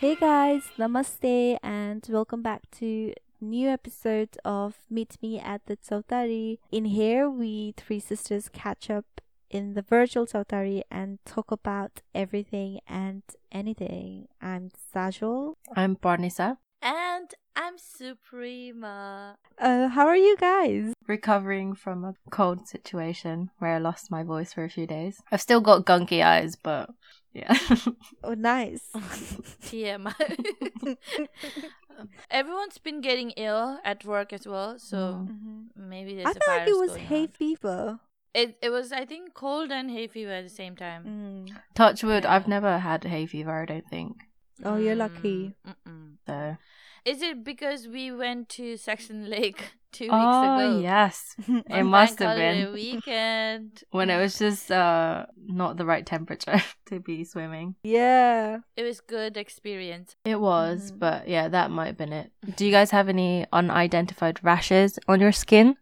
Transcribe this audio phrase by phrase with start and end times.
[0.00, 6.58] Hey guys, namaste and welcome back to new episode of Meet Me at the Chautari.
[6.72, 9.20] In here, we three sisters catch up
[9.50, 14.28] in the virtual Chautari and talk about everything and anything.
[14.40, 15.56] I'm Sajal.
[15.76, 16.56] I'm Pranisa.
[16.80, 19.36] And I'm Suprema.
[19.58, 20.92] Uh, how are you guys?
[21.06, 25.20] Recovering from a cold situation where I lost my voice for a few days.
[25.32, 26.90] I've still got gunky eyes, but
[27.32, 27.56] yeah.
[28.22, 28.88] Oh, nice.
[28.94, 30.14] TMI.
[32.30, 35.66] Everyone's been getting ill at work as well, so Mhm.
[35.74, 37.28] maybe there's I a feel like virus it was hay on.
[37.28, 38.00] fever.
[38.34, 41.04] It it was I think cold and hay fever at the same time.
[41.04, 41.56] Mm.
[41.74, 42.34] Touch wood, Yeah.
[42.36, 44.27] I've never had hay fever, I don't think.
[44.64, 45.54] Oh, you're lucky.
[45.66, 46.16] Mm, mm-mm.
[46.26, 46.56] So.
[47.04, 50.80] Is it because we went to Saxon Lake two weeks Oh, ago?
[50.80, 51.36] yes.
[51.48, 52.72] It must bank have holiday been.
[52.74, 53.84] weekend.
[53.90, 57.76] When it was just uh not the right temperature to be swimming.
[57.82, 58.58] yeah.
[58.76, 60.16] It was good experience.
[60.24, 60.98] It was, Mhm.
[60.98, 62.32] but yeah, that might have been it.
[62.56, 65.76] Do you guys have any unidentified rashes on your skin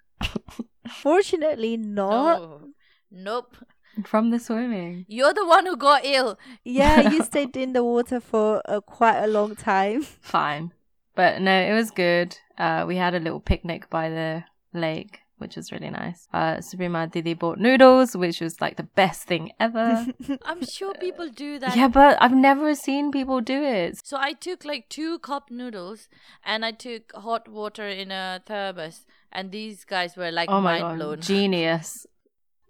[1.03, 2.39] Fortunately, not.
[2.41, 2.69] No.
[3.11, 3.57] Nope.
[4.05, 5.05] From the swimming?
[5.09, 6.39] You're the one who got ill.
[6.65, 10.03] Yeah, you stayed in the water for uh, quite a long time.
[10.21, 10.73] Fine.
[11.15, 12.37] But no, it was good.
[12.59, 14.45] Uh, we had a little picnic by the
[14.75, 16.29] lake, which was really nice.
[16.33, 20.07] Uh, Suprema Didi bought noodles, which was like the best thing ever.
[20.45, 21.75] I'm sure people do that.
[21.75, 23.99] yeah, but I've never seen people do it.
[24.05, 26.09] So I took like two cup noodles
[26.45, 30.81] and I took hot water in a thermos, and these guys were like oh my
[30.81, 31.21] mind god, blown.
[31.23, 32.07] genius!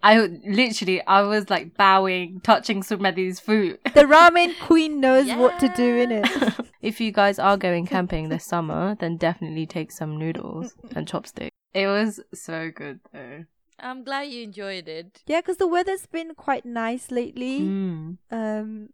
[0.03, 3.79] I literally, I was like bowing, touching Sumedi's food.
[3.95, 6.29] the ramen queen knows what to do in it.
[6.83, 11.51] if you guys are going camping this summer, then definitely take some noodles and chopsticks.
[11.75, 13.45] It was so good though.
[13.79, 15.23] I'm glad you enjoyed it.
[15.27, 17.61] Yeah, because the weather's been quite nice lately.
[17.61, 18.17] Mm.
[18.31, 18.89] Um,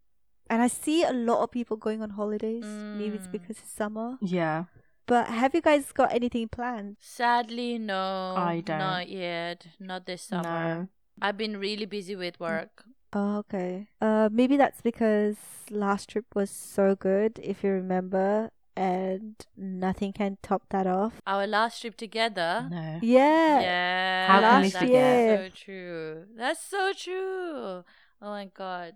[0.51, 2.65] and I see a lot of people going on holidays.
[2.65, 3.33] Maybe it's Mm.
[3.33, 4.17] because it's summer.
[4.21, 4.65] Yeah.
[5.07, 6.97] But have you guys got anything planned?
[7.01, 8.35] Sadly, no.
[8.37, 8.79] I don't.
[8.79, 9.67] Not yet.
[9.81, 10.43] Not this summer.
[10.43, 10.89] No.
[11.21, 12.85] I've been really busy with work.
[13.13, 13.89] Oh, okay.
[14.01, 15.37] Uh, maybe that's because
[15.71, 21.21] last trip was so good, if you remember, and nothing can top that off.
[21.27, 22.69] Our last trip together.
[22.71, 22.99] No.
[23.03, 23.61] Yeah.
[23.61, 24.27] Yeah.
[24.29, 25.39] How can we that's forget?
[25.39, 26.25] so true.
[26.37, 27.85] That's so true.
[28.23, 28.95] Oh my god.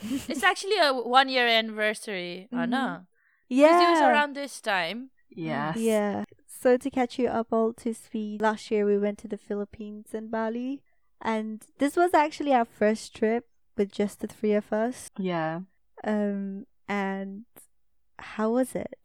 [0.00, 2.48] it's actually a one year anniversary.
[2.52, 2.68] I Mhm.
[2.70, 3.00] know.
[3.48, 3.68] Yeah.
[3.68, 5.10] Because it was around this time.
[5.34, 5.76] Yes.
[5.76, 6.24] Yeah.
[6.46, 10.08] So to catch you up all to speed, last year we went to the Philippines
[10.14, 10.82] and Bali,
[11.20, 13.46] and this was actually our first trip
[13.76, 15.10] with just the three of us.
[15.18, 15.60] Yeah.
[16.04, 17.44] Um, and
[18.18, 18.98] how was it?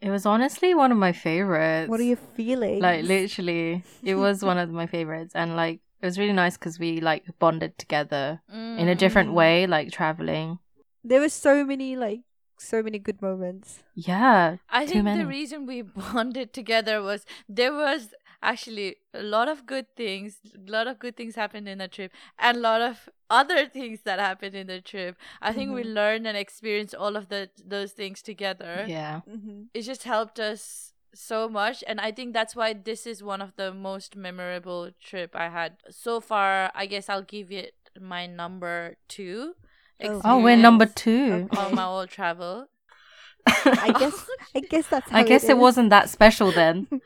[0.00, 1.90] It was honestly one of my favorites.
[1.90, 2.80] What are you feeling?
[2.80, 6.78] Like literally, it was one of my favorites, and like it was really nice because
[6.78, 9.34] we like bonded together in a different Mm.
[9.34, 10.60] way, like traveling.
[11.02, 12.20] There were so many like
[12.60, 13.82] so many good moments.
[13.94, 14.56] Yeah.
[14.70, 15.22] I think many.
[15.22, 20.70] the reason we bonded together was there was actually a lot of good things, a
[20.70, 24.18] lot of good things happened in the trip, and a lot of other things that
[24.20, 25.16] happened in the trip.
[25.42, 25.94] I think we Mhm.
[25.94, 28.84] learned and experienced all of the those things together.
[28.86, 29.22] Yeah.
[29.28, 29.62] Mm-hmm.
[29.74, 33.56] It just helped us so much, and I think that's why this is one of
[33.56, 36.70] the most memorable trip I had so far.
[36.74, 39.54] I guess I'll give it my number two.
[40.00, 40.20] Oh.
[40.24, 41.48] Oh, we're number two.
[41.56, 42.66] on my whole travel.
[43.46, 45.10] I guess I guess that's.
[45.10, 45.56] How I guess it, is.
[45.58, 46.86] wasn't that special then.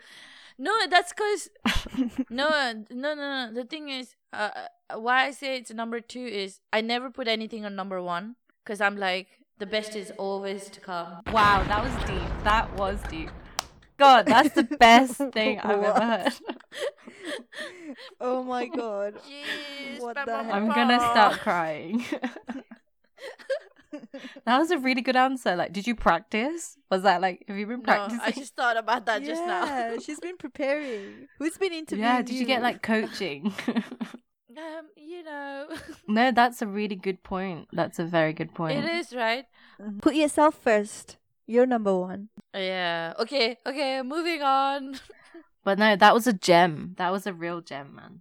[0.58, 1.48] No, that's because
[2.30, 2.48] no,
[2.90, 3.50] no, no, no.
[3.52, 4.50] The thing is, uh,
[4.90, 8.36] uh, why I say it's number two is I never put anything on number one
[8.62, 9.26] because I'm like
[9.58, 11.22] the best is always to come.
[11.32, 12.44] Wow, that was deep.
[12.44, 13.30] That was deep.
[13.96, 16.32] God, that's the best thing I've ever heard.
[18.20, 19.14] oh my god.
[19.16, 20.52] Jeez, What the hell?
[20.52, 21.10] I'm gonna ba.
[21.10, 22.04] start crying.
[24.44, 25.54] that was a really good answer.
[25.56, 26.76] Like, did you practice?
[26.90, 28.18] Was that like, have you been practicing?
[28.18, 28.24] No?
[28.24, 29.64] I just thought about that just now.
[29.64, 31.28] Yeah, she's been preparing.
[31.38, 32.08] Who's been interviewing?
[32.08, 33.52] yeah, did you get like coaching?
[34.54, 35.66] Um, you know,
[36.06, 37.68] no, that's a really good point.
[37.72, 38.84] That's a very good point.
[38.84, 39.46] it is right.
[39.80, 40.02] Mhm.
[40.02, 41.16] Put yourself first.
[41.46, 42.28] You're number one.
[42.54, 43.14] Yeah.
[43.18, 43.56] Okay.
[43.66, 44.02] Okay.
[44.02, 45.00] Moving on.
[45.64, 46.94] But no, that was a gem.
[46.98, 48.20] That was a real gem, man.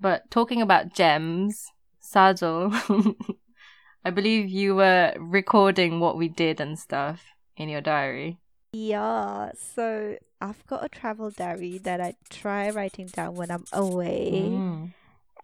[0.00, 1.72] But talking about gems,
[2.06, 2.72] Sajal,
[4.04, 7.24] I believe you were recording what we did and stuff
[7.56, 8.38] in your diary.
[8.72, 14.30] Yeah, so I've got a travel diary that I try writing down when I'm away,
[14.52, 14.92] Mm.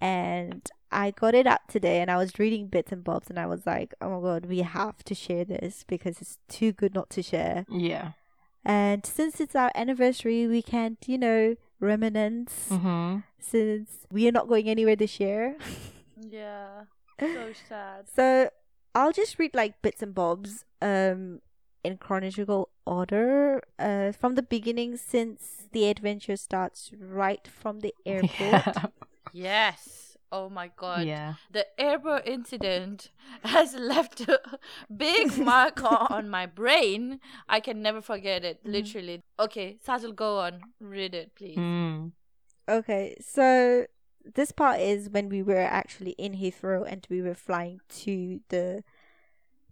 [0.00, 3.46] and I got it out today and I was reading bits and bobs and I
[3.46, 7.08] was like, oh my god, we have to share this because it's too good not
[7.10, 7.64] to share.
[7.70, 8.12] Yeah.
[8.64, 13.20] And since it's our anniversary, we can't, you know, reminisce Mm-hmm.
[13.40, 15.56] since we are not going anywhere this year.
[16.30, 16.84] Yeah.
[17.20, 18.08] So sad.
[18.14, 18.50] So
[18.94, 21.40] I'll just read like bits and bobs um
[21.84, 28.76] in chronological order uh from the beginning since the adventure starts right from the airport.
[29.32, 30.16] Yes.
[30.30, 31.06] Oh my god.
[31.06, 31.34] Yeah.
[31.50, 33.10] The airport incident
[33.44, 34.40] has left a
[34.94, 37.20] big mark on, on my brain.
[37.48, 38.64] I can never forget it.
[38.64, 38.72] Mhm.
[38.72, 39.20] Literally.
[39.38, 40.60] Okay, Sajal, go on.
[40.80, 41.58] Read it, please.
[41.58, 42.12] Mm.
[42.68, 43.86] Okay, so
[44.34, 48.84] this part is when we were actually in Heathrow and we were flying to the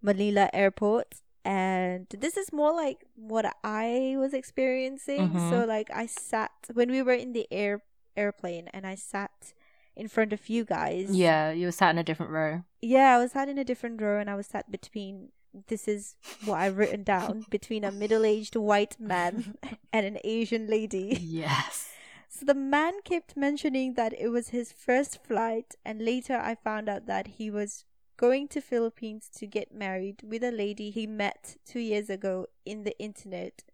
[0.03, 1.23] Manila airport.
[1.45, 5.31] And this is more like what I was experiencing.
[5.31, 5.51] Mhm.
[5.51, 7.83] So like I sat when we were in the air
[8.17, 9.55] airplane and I sat
[9.97, 11.17] in front of you guys.
[11.17, 12.65] Yeah, you were sat in a different row.
[12.83, 15.31] Yeah, I was sat in a different row and I was sat between
[15.67, 16.15] this is
[16.45, 19.57] what I've written down between a middle aged white man
[19.93, 21.19] and an Asian lady.
[21.21, 21.89] Yes.
[22.33, 26.89] So the man kept mentioning that it was his first flight, and later I found
[26.89, 27.85] out that he was
[28.17, 32.85] going to Philippines to get married with a lady he met two years ago in
[32.85, 33.65] the internet,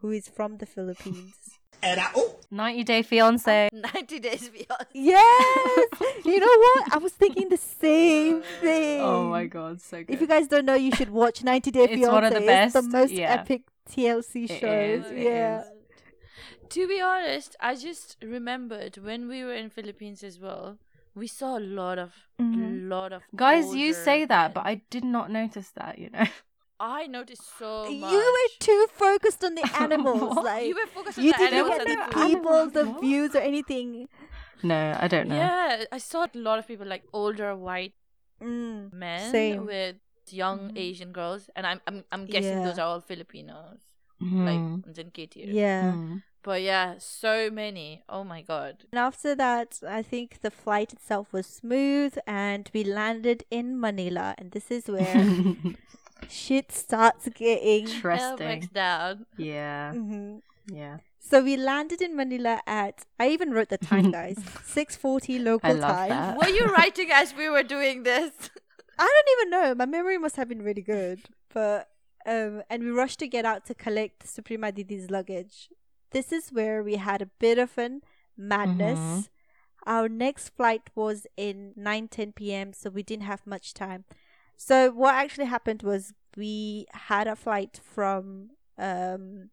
[0.00, 1.34] who is from the Philippines.
[2.50, 3.68] 90 Day Fiance.
[3.94, 4.86] 90 days beyond.
[4.92, 5.88] yes,
[6.24, 6.94] you know what?
[6.94, 9.00] I was thinking the same thing.
[9.00, 10.10] Oh my god, so good.
[10.14, 11.92] If you guys don't know, you should watch 90 Day Fiance.
[11.94, 12.14] It's Fiance.
[12.14, 13.32] one of the It's the most yeah.
[13.32, 15.04] epic TLC It shows.
[15.06, 15.60] is, it yeah.
[15.60, 15.66] is.
[16.74, 20.78] To be honest, I just remembered when we were in Philippines as well.
[21.14, 22.88] We saw a lot of, Mhm.
[22.92, 23.22] lot of.
[23.42, 24.66] Guys, you say that, but.
[24.66, 26.26] I did not notice that, you know.
[26.80, 28.12] I noticed so much.
[28.12, 30.34] You were too focused on the animals.
[30.48, 32.26] Like You were focused on you the didn't animals look at the the food.
[32.32, 33.00] people, the What?
[33.00, 34.08] views, or anything.
[34.64, 35.36] No, I don't know.
[35.36, 37.94] Yeah, I saw a lot of people like older white
[38.42, 38.92] Mm.
[38.92, 39.64] men Same.
[39.66, 39.96] with
[40.42, 40.78] young Mhm.
[40.88, 42.64] Asian girls, and I'm I'm I'm guessing Yeah.
[42.66, 43.78] those are all Filipinos,
[44.20, 44.44] Mhm.
[44.50, 45.46] like in Katie.
[45.62, 45.94] Yeah.
[46.44, 48.04] But yeah, so many.
[48.08, 48.84] Oh my god.
[48.92, 54.34] And after that, I think the flight itself was smooth and we landed in Manila.
[54.38, 55.24] And this is where
[56.28, 57.88] shit starts getting.
[57.88, 58.68] Interesting.
[58.72, 59.26] down.
[59.38, 59.92] Yeah.
[59.94, 60.42] Mhm.
[60.70, 60.98] Yeah.
[61.18, 65.72] So we landed in Manila at, I even wrote the time, guys, 6.40 local I
[65.72, 66.08] love time.
[66.10, 66.36] that.
[66.38, 68.32] Were you writing as we were doing this?
[68.98, 69.74] I don't even know.
[69.74, 71.20] My memory must have been really good.
[71.52, 71.88] But
[72.26, 75.70] um and we rushed to get out to collect Suprema Didi's luggage.
[76.14, 78.02] This is where we had a bit of an
[78.36, 78.98] madness.
[78.98, 79.28] Mhm.
[79.86, 82.72] Our next flight was in 9 10 p.m.
[82.72, 84.04] so we didn't have much time.
[84.56, 89.50] So what actually happened was we had a flight from um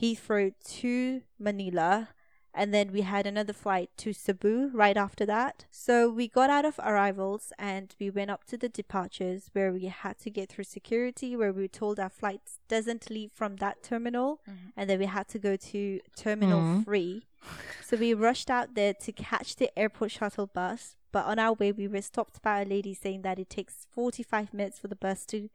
[0.00, 2.10] Heathrow to Manila
[2.54, 5.64] and then we had another flight to Cebu right after that.
[5.70, 9.84] So we got out of arrivals and we went up to the departures where we
[9.86, 13.82] had to get through security where we were told our flight doesn't leave from that
[13.82, 14.72] terminal Mhm.
[14.76, 16.84] and then we had to go to terminal Mhm.
[16.84, 17.26] 3.
[17.84, 21.72] So we rushed out there to catch the airport shuttle bus, but on our way
[21.72, 25.24] we were stopped by a lady saying that it takes 45 minutes for the bus
[25.26, 25.48] to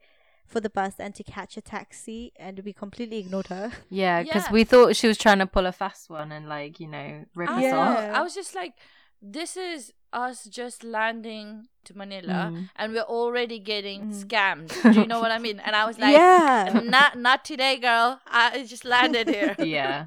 [0.46, 3.72] for the bus and to catch a taxi and we completely ignored her.
[3.90, 4.52] Yeah, because Yeah.
[4.52, 7.50] we thought she was trying to pull a fast one and like you know rip
[7.50, 7.76] I, us Yeah.
[7.78, 7.98] off.
[8.18, 8.74] I was just like,
[9.20, 12.70] this is us just landing to Manila, Mm.
[12.76, 14.24] and we're already getting Mm.
[14.24, 14.70] scammed.
[14.94, 15.58] Do you know what I mean?
[15.60, 16.80] And I was like, yeah.
[16.84, 18.20] not not today, girl.
[18.26, 19.54] I just landed here.
[19.76, 20.06] Yeah.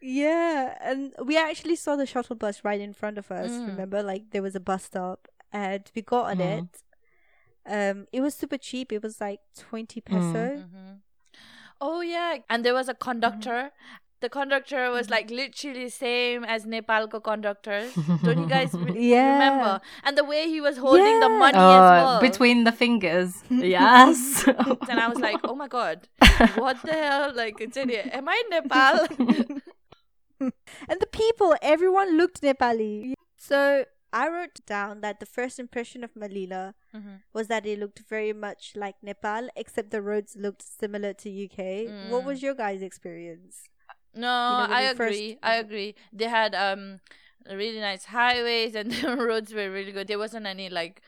[0.00, 3.50] Yeah, and we actually saw the shuttle bus right in front of us.
[3.50, 3.66] Mm.
[3.68, 6.58] Remember, like there was a bus stop, and we got on Mm.
[6.64, 6.82] it.
[7.66, 8.92] Um, it was super cheap.
[8.92, 10.62] It was like twenty peso.
[10.66, 10.98] Mhm.
[11.80, 13.70] Oh yeah, and there was a conductor.
[14.20, 15.12] The conductor was Mm-hmm.
[15.14, 17.92] like literally same as Nepalco conductors.
[18.22, 19.32] Don't you guys re- Yeah.
[19.32, 19.80] remember?
[20.04, 21.38] And the way he was holding the Yeah.
[21.38, 22.20] money as Oh, well.
[22.20, 23.42] between the fingers.
[23.50, 24.46] Yes.
[24.88, 26.06] and I was like, oh my god,
[26.54, 27.32] what the hell?
[27.34, 27.60] Like.
[27.60, 29.06] Am I in Nepal?
[30.40, 33.14] And the people, everyone looked Nepali.
[33.38, 37.20] So I wrote down that the first impression of Manila Mhm.
[37.32, 41.86] was that it looked very much like Nepal, except the roads looked similar to UK.
[42.10, 42.26] What Mm.
[42.26, 43.68] was your guys' experience?
[44.14, 45.38] No, know, I you first- agree.
[45.42, 45.94] I agree.
[46.12, 47.00] They had um
[47.50, 50.06] really nice highways and the roads were really good.
[50.08, 51.00] There wasn't any like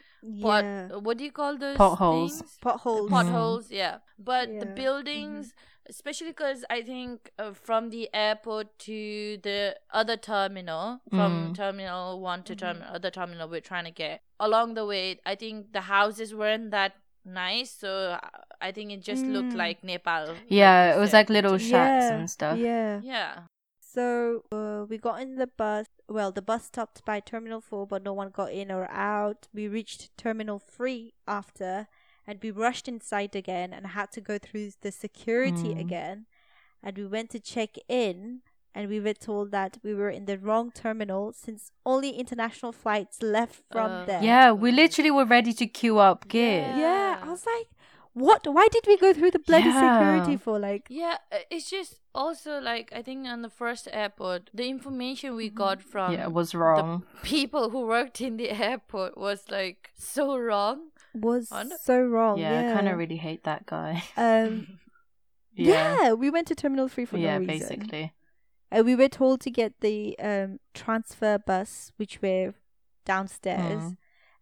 [0.42, 0.64] pot.
[0.64, 2.38] Yeah, What do you call those Potholes.
[2.40, 2.58] things?
[2.62, 3.10] potholes.
[3.10, 3.70] Potholes.
[3.70, 5.73] Yeah, but the buildings Mm-hmm.
[5.86, 11.54] Buildings, especially because I think uh, from the airport to the other terminal, from Mm.
[11.54, 12.66] terminal one to Mm-hmm.
[12.66, 15.20] terminal other terminal, we're trying to get along the way.
[15.26, 16.92] I think the houses weren't that
[17.24, 19.56] nice, so I- I think it just looked Mm.
[19.56, 20.34] like Nepal.
[20.48, 22.58] yeah, you it was like little shacks yeah, and stuff.
[22.58, 23.00] Yeah.
[23.02, 23.42] Yeah.
[23.80, 28.02] So uh, we got in the bus well, the bus stopped by Terminal 4, but
[28.02, 29.48] no one got in or out.
[29.54, 31.88] We reached Terminal 3 after,
[32.26, 35.80] and we rushed inside again and had to go through the security Mm.
[35.80, 36.26] again.
[36.82, 38.40] And we went to check in,
[38.74, 43.22] and we were told that we were in the wrong terminal since only international flights
[43.22, 44.22] left from Uh, there.
[44.22, 46.60] Yeah, we literally were ready to queue up gear.
[46.68, 46.76] Yeah.
[46.78, 47.68] Yeah, I was like,
[48.12, 48.46] what?
[48.46, 49.80] Why did we go through the bloody Yeah.
[49.98, 50.58] security for?
[50.58, 55.34] Like, Yeah, uh, it's just also like I think on the first airport, the information
[55.36, 57.04] we got from Yeah, it was wrong.
[57.22, 60.90] people who worked in the airport was like so wrong.
[61.14, 61.50] Was
[61.82, 62.38] so wrong.
[62.38, 64.02] yeah, Yeah, I kind of really hate that guy.
[64.16, 64.66] Um,
[65.56, 66.02] Yeah.
[66.02, 66.12] yeah.
[66.14, 67.78] we went to Terminal 3 for Yeah, no reason.
[67.78, 68.12] basically.
[68.72, 72.54] And we were told to get the um, transfer bus, which were
[73.04, 73.82] downstairs.
[73.82, 73.96] Mm.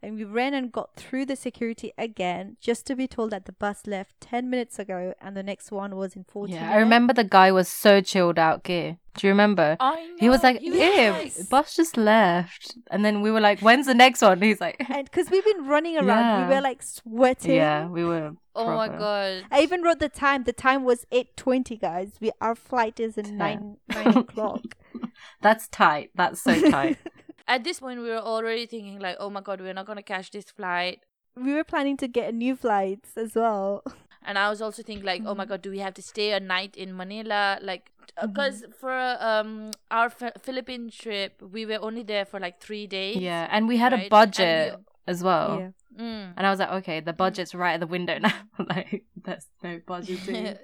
[0.04, 3.52] And we ran and got through the security again just to be told that the
[3.52, 7.12] bus left 10 minutes ago and the next one was in 14 Yeah, I remember
[7.12, 8.97] the guy was so chilled out gear.
[9.16, 9.76] Do you remember?
[9.78, 10.16] I know.
[10.18, 13.61] He was like, he was "Yeah, like- bus just left," and then we were like,
[13.61, 16.49] "When's the next one?" He's like, And because we've been running around, Yeah.
[16.49, 17.54] we were like sweating.
[17.56, 19.44] "Yeah, we were." oh my god.
[19.50, 20.44] I even wrote the time.
[20.44, 22.12] The time was 8.20, guys.
[22.21, 23.32] We Our flight is in Yeah.
[23.37, 24.62] 9, 9 o'clock.
[25.42, 26.11] That's tight.
[26.14, 26.97] That's so tight.
[27.49, 30.30] At this point, we were already thinking like, oh my god, we're not gonna catch
[30.30, 31.00] this flight.
[31.34, 33.82] we were planning to get new flights as well.
[34.25, 35.49] And I was also thinking like, oh my Mhm.
[35.49, 37.58] god, do we have to stay a night in Manila?
[37.61, 38.26] Like, Mm-hmm.
[38.28, 38.92] because for
[39.30, 43.16] um our Phi- Philippine trip, we were only there for like three days.
[43.16, 45.58] yeah, and we had Right, a budget we- as well.
[45.58, 45.70] Yeah.
[46.04, 46.34] Mm.
[46.37, 48.38] And I was like, okay, the budget's right at the window now.
[48.75, 50.54] like, there's no budgeting.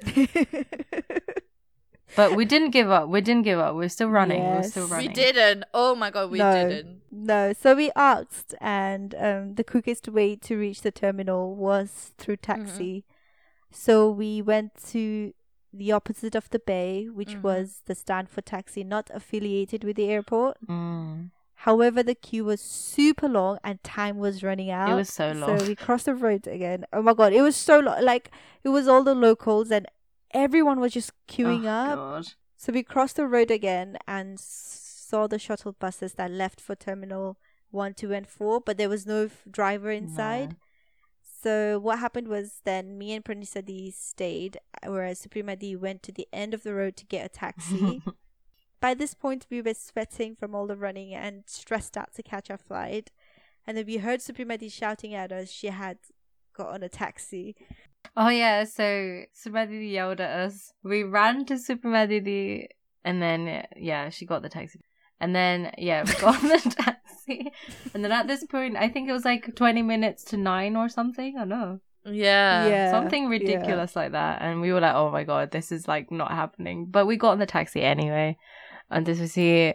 [2.16, 3.08] But we didn't give up.
[3.08, 3.74] We didn't give up.
[3.74, 4.42] We're still running.
[4.42, 4.90] We're still Yes.
[4.92, 5.08] running.
[5.08, 5.64] we didn't.
[5.74, 6.52] Oh my god, we No.
[6.68, 7.00] didn't.
[7.10, 12.36] No, so we asked, and um, the quickest way to reach the terminal was through
[12.38, 12.64] Mm-hmm.
[12.64, 13.04] taxi.
[13.70, 15.32] So we went to
[15.72, 17.42] the opposite of the bay, which Mhm.
[17.42, 20.56] was the stand for taxi, not affiliated with the airport.
[20.66, 21.30] Mm.
[21.62, 24.90] However, the queue was super long and time was running out.
[24.90, 25.58] It was so long.
[25.58, 26.86] So we crossed the road again.
[26.92, 28.02] Oh my god, it was so long.
[28.02, 28.30] Like
[28.64, 29.86] it was all the locals and
[30.32, 31.96] everyone was just queuing Oh, up.
[31.96, 32.28] God.
[32.56, 37.38] So we crossed the road again and saw the shuttle buses that left for terminal
[37.70, 40.50] 1, 2, and 4, but there was no f- driver inside.
[40.50, 40.56] No.
[41.40, 46.26] So what happened was then me and Pranisadi stayed, uh, whereas Supremadi went to the
[46.32, 48.02] end of the road to get a taxi.
[48.80, 52.50] By this point, we were sweating from all the running and stressed out to catch
[52.50, 53.10] our flight.
[53.66, 55.98] And then we heard Supremadi shouting at us she had
[56.58, 57.56] got on a taxi.
[58.16, 60.72] Oh yeah, so Supadidi yelled at us.
[60.82, 62.66] We ran to Supadidi
[63.04, 64.80] and then yeah, she got the taxi.
[65.20, 67.50] And then yeah, we got on the taxi.
[67.94, 70.88] And then at this point, I think it was like twenty minutes to nine or
[70.88, 71.36] something.
[71.36, 71.80] I don't know.
[72.04, 72.66] Yeah.
[72.68, 72.90] Yeah.
[72.90, 73.30] Something yeah.
[73.30, 74.42] ridiculous like that.
[74.42, 76.86] And we were like, Oh my god, this is like not happening.
[76.90, 78.36] But we got on the taxi anyway.
[78.90, 79.74] And this was he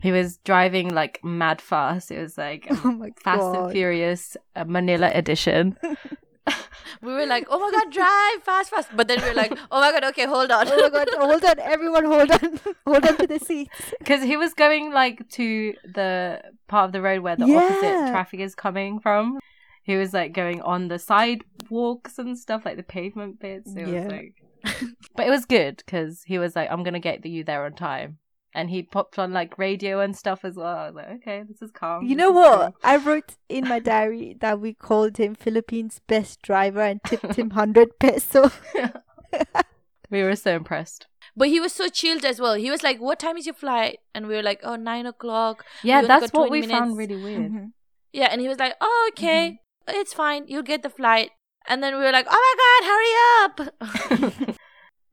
[0.00, 2.10] he was driving like mad fast.
[2.10, 3.56] It was like Oh my Fast god.
[3.56, 5.76] and Furious uh, Manila edition.
[7.00, 8.88] We were like, oh my god, drive fast, fast.
[8.94, 10.68] But then we were like, oh my god, okay, hold on.
[10.68, 12.60] oh my god, hold on, everyone hold on.
[12.86, 13.70] hold on to the seats.
[13.98, 17.56] Because he was going like to the part of the road where the Yeah.
[17.58, 19.38] opposite traffic is coming from.
[19.82, 23.74] He was like going on the sidewalks and stuff, like the pavement bits.
[23.74, 23.94] It Yeah.
[24.00, 24.34] was like,
[25.16, 28.18] but it was good because he was like, "I'm gonna get you there on time,"
[28.54, 30.76] and he popped on like radio and stuff as well.
[30.76, 32.74] I was like, "Okay, this is calm." You know is what?
[32.84, 37.48] I wrote in my diary that we called him Philippines' best driver and tipped him
[37.48, 38.50] 100 peso.
[40.10, 41.06] we were so impressed.
[41.34, 42.54] But he was so chilled as well.
[42.54, 44.00] He was like, what time is your flight?
[44.14, 45.64] And we were like, oh, nine o'clock.
[45.82, 47.50] Yeah, only that's what 20 we found really weird.
[47.52, 47.72] Mhm.
[48.12, 50.00] Yeah, and he was like, oh, okay, Mm-hmm.
[50.00, 50.44] it's fine.
[50.46, 51.30] You'll get the flight.
[51.66, 54.56] And then we were like, oh my god, hurry up.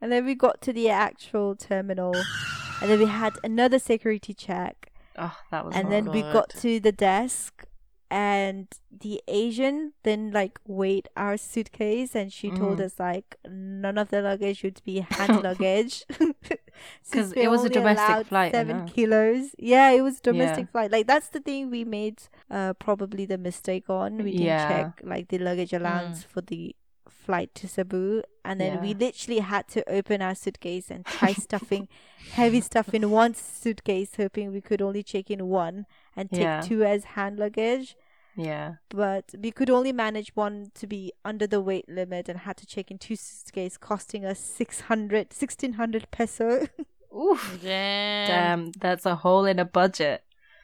[0.01, 2.13] And then we got to the actual terminal.
[2.81, 4.91] And then we had another security check.
[5.17, 5.75] oh, that was.
[5.75, 7.65] And then we got to the desk.
[8.11, 12.85] And the Asian then like weighed our suitcase and she told Mhm.
[12.85, 16.05] us like none of the luggage would be hand luggage
[17.05, 19.53] because it was a domestic flight, Seven kilos.
[19.59, 20.71] Yeah, it was domestic Yeah.
[20.71, 20.91] flight.
[20.91, 24.17] Like that's the thing we made uh probably the mistake on.
[24.17, 24.67] We didn't Yeah.
[24.67, 26.75] check like the luggage allowance for the
[27.29, 28.23] flight to Cebu.
[28.43, 31.87] And then we literally had to open our suitcase and try stuffing
[32.31, 36.61] heavy stuff in one suitcase, hoping we could only check in one and take Yeah.
[36.61, 37.95] two as hand luggage.
[38.35, 38.75] Yeah.
[38.89, 42.65] But we could only manage one to be under the weight limit and had to
[42.65, 46.65] check in two suitcases, costing us 600, 1600 peso.
[47.15, 47.59] Oof.
[47.61, 48.27] Damn.
[48.27, 50.23] Damn, that's a hole in a budget.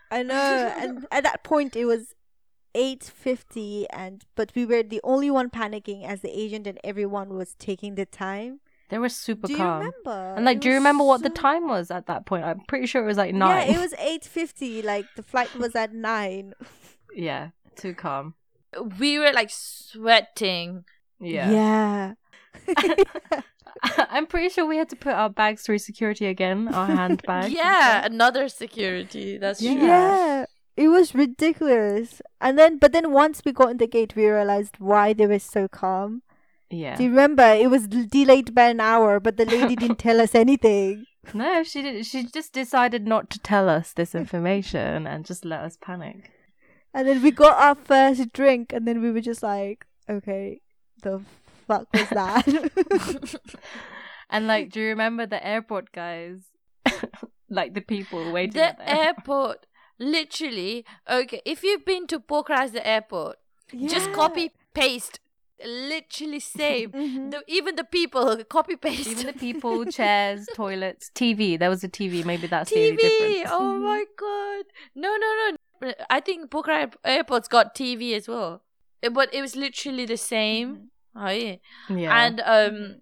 [0.09, 0.73] I know.
[0.81, 2.14] and at that point, it was
[2.75, 7.55] 850 and but we were the only one panicking as the agent and everyone was
[7.55, 9.47] taking the time They were super calm.
[9.47, 9.79] Do you calm.
[9.79, 10.33] remember?
[10.35, 12.43] And like, It do you was remember what the time was at that point?
[12.45, 13.67] I'm pretty sure it was like nine.
[13.67, 14.81] Yeah, it was eight fifty.
[14.81, 16.53] Like the flight was at nine.
[17.15, 18.33] Yeah, too calm.
[18.99, 20.83] We were like sweating.
[21.19, 21.49] Yeah.
[21.57, 22.13] Yeah.
[24.15, 27.53] I'm pretty sure we had to put our bags through security again, our handbags.
[27.53, 29.37] yeah, another security.
[29.37, 29.73] That's Yeah.
[29.73, 29.87] true.
[29.87, 30.45] Yeah.
[30.77, 32.21] It was ridiculous.
[32.41, 35.39] And then but then once we got in the gate we realized why they were
[35.39, 36.21] so calm.
[36.69, 36.95] Yeah.
[36.97, 37.43] Do you remember?
[37.43, 41.05] It was delayed by an hour, but the lady didn't tell us anything.
[41.33, 42.05] No, she did.
[42.05, 46.29] She just decided not to tell us this information and just let us panic.
[46.93, 50.61] And then we got our first drink and then we were just like, Okay,
[51.01, 51.21] the
[51.67, 52.45] fuck was that?
[54.29, 56.41] And like, do you remember the airport guys?
[57.49, 59.65] like the people waiting The at the airport.
[59.99, 60.85] Literally.
[61.09, 63.37] Okay, if you've been to Pokhara the airport,
[63.87, 65.19] just copy paste.
[65.65, 66.91] Literally same.
[67.01, 67.31] Mhm.
[67.31, 69.07] the, even the people copy paste.
[69.07, 71.57] Even the people, chairs, toilets, TV.
[71.57, 72.25] There was a TV.
[72.25, 72.99] Maybe that's the only TV.
[72.99, 73.49] difference.
[73.53, 74.65] Oh my god.
[74.95, 75.29] No, no,
[75.81, 75.93] no.
[76.09, 78.63] I think Pokhara Airport's got TV as well.
[79.01, 80.89] Eh, But it was literally the same.
[81.15, 81.55] Oh, yeah.
[81.89, 82.25] Yeah.
[82.25, 82.95] And um,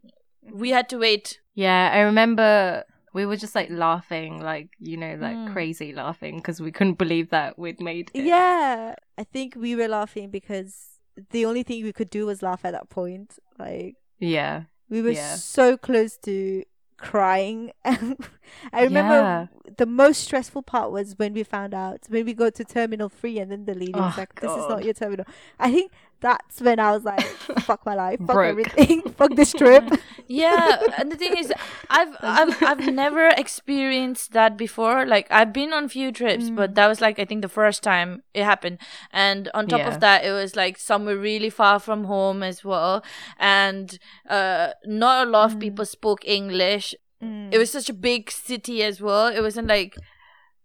[0.51, 1.39] we had to wait.
[1.55, 5.53] Yeah, I remember we were just like laughing, like, you know, like Mm.
[5.53, 8.25] crazy laughing because we couldn't believe that we'd made it.
[8.25, 8.95] Yeah.
[9.17, 12.71] I think we were laughing because the only thing we could do was laugh at
[12.71, 13.37] that point.
[13.59, 14.63] Like Yeah.
[14.89, 15.35] we were Yeah.
[15.35, 16.63] so close to
[16.97, 17.71] crying.
[17.85, 19.47] I remember Yeah.
[19.77, 23.39] the most stressful part was when we found out when we go to terminal three
[23.39, 25.25] and then the lady was Oh, like, This is not your terminal.
[25.59, 25.91] I think
[26.23, 27.21] that's when I was like,
[27.69, 28.49] Fuck my life, fuck Broke.
[28.49, 29.83] everything, fuck this trip.
[30.25, 31.51] Yeah, and the thing is,
[31.89, 35.05] I've I've I've never experienced that before.
[35.05, 36.55] Like I've been on few trips, Mm.
[36.55, 38.77] but that was like I think the first time it happened.
[39.11, 39.89] And on top Yeah.
[39.93, 43.03] of that, it was like somewhere really far from home as well,
[43.37, 43.99] and
[44.29, 45.65] uh, not a lot of Mm.
[45.65, 46.95] people spoke English.
[47.21, 47.53] Mm.
[47.53, 49.27] It was such a big city as well.
[49.27, 49.93] It wasn't like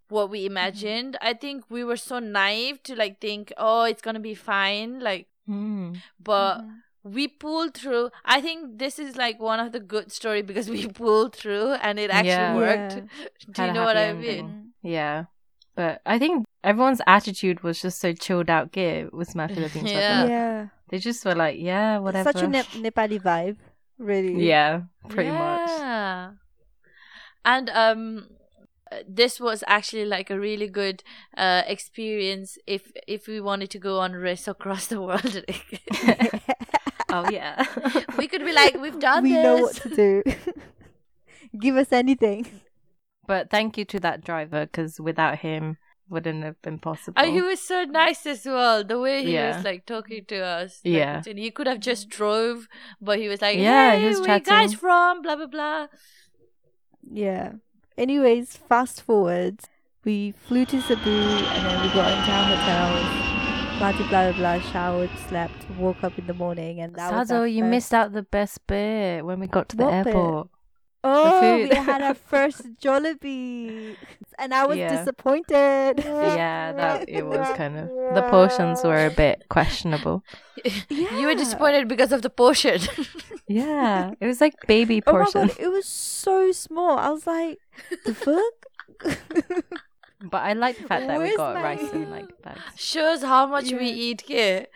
[0.08, 1.18] what we imagined.
[1.20, 5.00] I think we were so naive to like think, oh, it's gonna be fine.
[5.00, 5.96] Like, Mm.
[6.20, 6.74] but Mhm.
[7.04, 8.10] we pulled through.
[8.24, 11.98] I think this is like one of the good story because we pulled through and
[11.98, 12.56] it actually Yeah.
[12.56, 12.94] worked.
[12.96, 13.02] Yeah.
[13.52, 14.46] Do Had you know what I ending.
[14.46, 14.72] mean?
[14.82, 15.24] Yeah.
[15.74, 19.90] But I think everyone's attitude was just so chilled out gear with my Philippines.
[19.90, 20.26] Yeah.
[20.26, 20.66] Yeah.
[20.90, 22.32] They just were like, yeah, whatever.
[22.32, 23.58] Such a ne- Nepali vibe,
[23.98, 24.42] really.
[24.46, 25.68] yeah, pretty much.
[25.70, 26.30] Yeah.
[27.44, 28.28] And um
[29.08, 31.02] this was actually like a really good
[31.36, 35.44] uh experience if if we wanted to go on a race across the world.
[37.10, 37.64] Oh, yeah.
[38.18, 39.30] we could be like, we've done this.
[39.30, 39.42] we this.
[39.44, 40.22] know what to do.
[41.58, 42.46] Give us anything.
[43.26, 45.78] But thank you to that driver because without him,
[46.10, 47.20] wouldn't have been possible.
[47.20, 48.84] And he was so nice as well.
[48.84, 49.56] The way he Yeah.
[49.56, 50.80] was like talking to us.
[50.84, 51.22] like, Yeah.
[51.26, 52.68] and he could have just drove,
[53.00, 55.86] but he was like, Yeah, "Hey, he was where you guys from?" Blah blah blah.
[57.10, 57.52] Yeah.
[57.98, 59.60] Anyways, fast forward.
[60.04, 63.78] We flew to Cebu and then we got into our hotels.
[63.78, 64.60] Blah blah blah blah.
[64.70, 68.22] Showered, slept, woke up in the morning, and that was Sado, you missed out the
[68.22, 70.14] best bit when we got to the What bit?
[71.04, 71.32] Airport.
[71.34, 71.70] Oh, food.
[71.70, 73.96] we had our first Jollibee,
[74.38, 74.96] and I was Yeah.
[74.98, 75.94] disappointed.
[76.04, 80.22] Yeah, that it was kind of the portions were a bit questionable.
[80.64, 80.72] Yeah.
[81.18, 82.80] You were disappointed because of the portion.
[83.50, 86.98] Yeah, it was like baby Oh my god, it was so small.
[86.98, 87.58] I was like,
[88.04, 89.16] the fuck?
[90.20, 92.60] But I like the fact that we got my- rice in like bags.
[92.76, 94.66] Shows how much we eat here.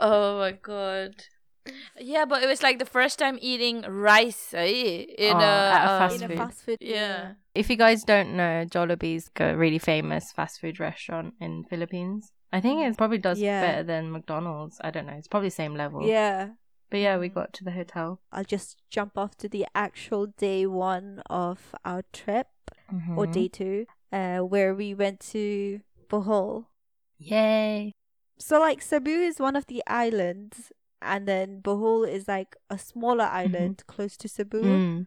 [0.00, 1.14] oh my god.
[1.98, 5.84] Yeah, but it was like the first time eating rice eh, in Oh, a, at
[5.86, 6.38] a um, fast in a food.
[6.38, 6.78] fast food.
[6.80, 7.32] Yeah.
[7.54, 12.32] If you guys don't know, Jollibee's a really famous fast food restaurant in Philippines.
[12.52, 13.60] I think it probably does Yeah.
[13.60, 14.78] better than McDonald's.
[14.82, 15.14] I don't know.
[15.14, 16.06] It's probably same level.
[16.06, 16.50] Yeah.
[16.90, 18.20] But yeah, we got to the hotel.
[18.30, 22.48] I'll just jump off to the actual day one of our trip
[23.16, 23.32] or Mhm.
[23.32, 26.66] day two, uh, where we went to Bohol.
[27.18, 27.92] Yay.
[28.38, 30.70] So like Cebu is one of the islands,
[31.04, 35.06] and then Bohol is like a smaller island close to Cebu, Mm.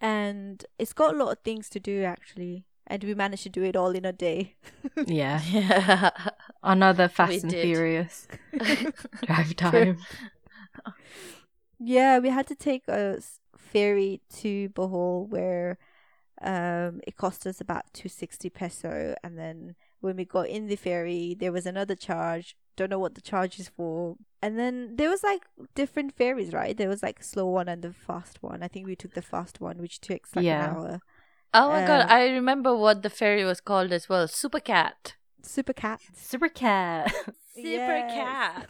[0.00, 2.64] and it's got a lot of things to do actually.
[2.88, 4.54] And we managed to do it all in a day.
[5.06, 5.40] Yeah.
[5.50, 6.10] Yeah.
[6.62, 7.62] Another Fast We and did.
[7.64, 8.28] Furious
[9.26, 9.98] drive time.
[11.78, 13.18] Yeah, we had to take a
[13.56, 15.78] ferry to Bohol where
[16.42, 21.34] um it cost us about 260 peso and then when we got in the ferry
[21.38, 25.22] there was another charge don't know what the charge is for and then there was
[25.22, 25.42] like
[25.74, 28.94] different ferries right there was like slow one and the fast one i think we
[28.96, 30.70] took the fast one which takes like Yeah.
[30.70, 31.00] an hour
[31.54, 34.28] Oh my god, Um, I remember what the ferry was called as well.
[34.28, 35.14] Super Cat.
[35.42, 37.10] super cat Super cat.
[37.54, 38.68] Super Cat.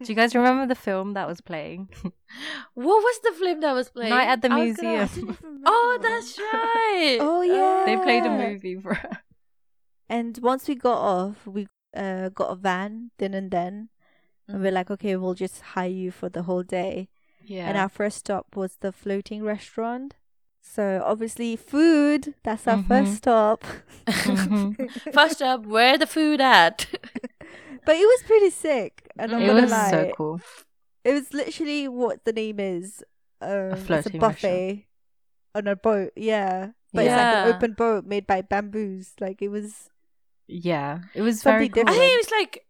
[0.00, 1.88] Do you guys remember the film that was playing?
[2.74, 4.10] What was the film that was playing?
[4.10, 5.36] Night at the I was gonna- museum.
[5.66, 7.18] Oh, that's right.
[7.20, 7.84] Oh, yeah.
[7.86, 9.16] they played a movie for us.
[10.08, 13.88] And once we got off, we uh, got a van then and then.
[14.48, 17.08] And we're like, okay, we'll just hire you for the whole day.
[17.44, 17.68] Yeah.
[17.68, 20.14] And our first stop was the floating restaurant.
[20.60, 22.34] So obviously, food.
[22.44, 22.86] That's our Mhm.
[22.88, 23.64] first stop.
[24.06, 25.12] Mhm.
[25.12, 26.86] First up, where the food at?
[27.84, 29.08] But it was pretty sick.
[29.18, 30.40] And I'm it gonna was lie, so cool.
[31.02, 33.02] it was literally what the name is.
[33.40, 34.86] Um, it's a floating buffet
[35.54, 36.12] on a boat.
[36.14, 39.14] Yeah, but it's like an open boat made by bamboos.
[39.18, 39.90] Like it was.
[40.52, 41.00] Yeah.
[41.14, 41.94] It was Something very cool.
[41.94, 42.66] I think it was like,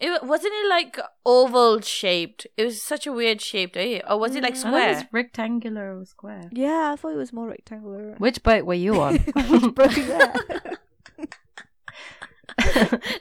[0.00, 2.46] it wasn't it like oval shaped?
[2.56, 4.00] It was such a weird shape, eh?
[4.08, 4.64] Or was it like Mm.
[4.66, 5.08] I it was square?
[5.12, 6.50] rectangular or square.
[6.52, 8.14] Yeah, I thought it was more rectangular.
[8.18, 9.14] Which boat were you on?
[9.36, 10.78] Which boat is that?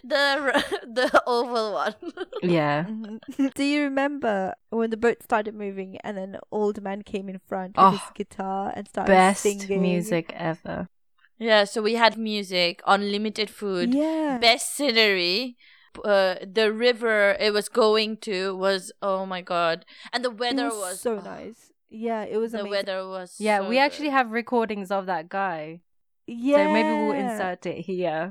[0.04, 1.96] the the oval one.
[2.42, 2.86] yeah.
[2.86, 3.54] Mhm.
[3.54, 7.40] Do you remember when the boat started moving and then an old man came in
[7.40, 9.82] front Oh, with his guitar and started Best singing?
[9.82, 10.90] music ever.
[11.38, 14.38] Yeah, so we had music, unlimited food, Yeah.
[14.40, 15.58] best scenery.
[16.04, 20.66] Uh, the river it was going to was oh my god, and the It weather
[20.66, 21.72] was, was, so oh, nice.
[21.90, 22.72] Yeah, it was The amazing.
[22.72, 24.14] weather was Yeah, so we actually good.
[24.18, 25.82] have recordings of that guy.
[26.26, 26.66] Yeah.
[26.66, 28.30] So maybe we'll insert it here.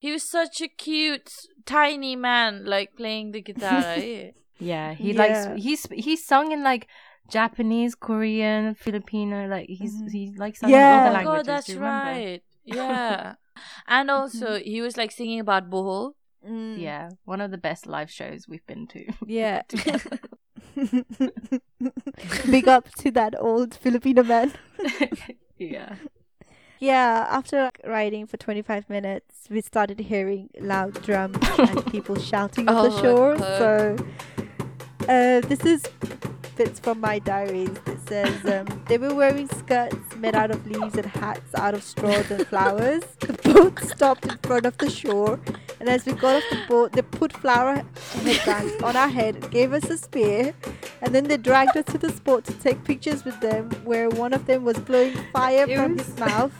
[0.00, 1.30] He was such a cute
[1.66, 3.96] tiny man, like playing the guitar.
[4.60, 5.18] Yeah, he Yeah.
[5.22, 6.86] likes he's he's sung in like
[7.32, 10.10] Japanese, Korean, Filipino, like he's Mhm.
[10.12, 10.92] he likes singing Yeah.
[10.92, 11.46] all the Oh Oh languages.
[11.46, 12.10] God, that's do you remember?
[12.12, 12.42] right.
[12.64, 13.34] Yeah,
[13.88, 16.12] and also he was like singing about Bohol.
[16.44, 19.04] Mm, Yeah, one of the best live shows we've been to.
[19.26, 19.62] Yeah.
[22.50, 24.52] Big up to that old Filipino man.
[25.58, 25.96] yeah.
[26.80, 32.68] Yeah, after like, riding for 25 minutes, we started hearing loud drums and people shouting
[32.68, 33.36] on the Oh, shore.
[33.36, 33.58] God.
[33.58, 34.06] So,
[35.08, 35.84] uh, this is
[36.56, 37.70] bits from my diaries.
[37.86, 41.82] It says um, they were wearing skirts made out of leaves and hats out of
[41.82, 43.02] straws and flowers.
[43.20, 45.38] The boat stopped in front of the shore,
[45.80, 47.82] and as we got off the boat, they put flower
[48.22, 50.54] headbands on our head, gave us a spear,
[51.02, 54.32] and then they dragged us to the spot to take pictures with them, where one
[54.32, 56.52] of them was blowing fire It from was- his mouth.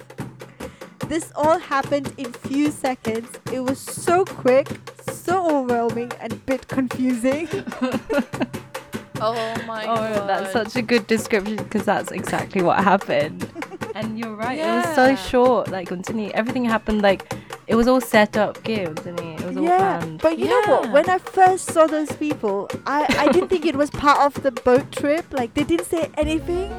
[1.11, 3.29] This all happened in few seconds.
[3.53, 4.69] It was so quick,
[5.11, 7.49] so overwhelming, and a bit confusing.
[9.23, 9.35] Oh
[9.67, 13.47] my Oh, god, that's such a good description because that's exactly what happened.
[13.95, 15.69] And you're right, it was so short.
[15.69, 16.31] Like, continue.
[16.31, 17.21] Everything happened like
[17.67, 19.41] it was all set up, game, didn't it?
[19.41, 20.23] It was all yeah, planned.
[20.23, 20.93] but you know what?
[20.93, 24.53] When I first saw those people, I, I didn't think it was part of the
[24.53, 25.27] boat trip.
[25.33, 26.71] Like they didn't say anything,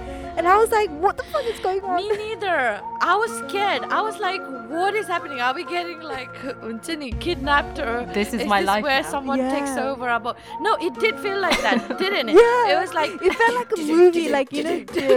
[0.41, 2.81] and I was like, "What the fuck is going on?" Me neither.
[3.09, 3.83] I was scared.
[3.97, 4.41] I was like,
[4.75, 5.39] "What is happening?
[5.47, 6.33] Are we getting like
[6.69, 9.09] Untini kidnapped or This is is my this life where now.
[9.15, 12.35] someone takes over our boat?" No, it did feel like that, didn't it?
[12.41, 15.09] Yeah, It was like it felt like a movie, like you know, the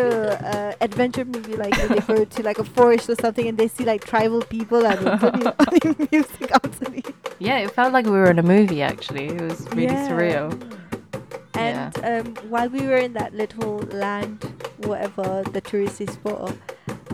[0.54, 3.68] uh, adventure movie, like when they go to like a forest or something, and they
[3.68, 5.24] see like tribal people and it's
[5.88, 7.12] only music underneath.
[7.38, 8.82] yeah, it felt like we were in a movie.
[8.82, 10.08] Actually, it was really Yeah.
[10.08, 10.48] surreal.
[11.56, 14.42] And um, while we were in that little land,
[14.78, 16.56] whatever the touristy spot,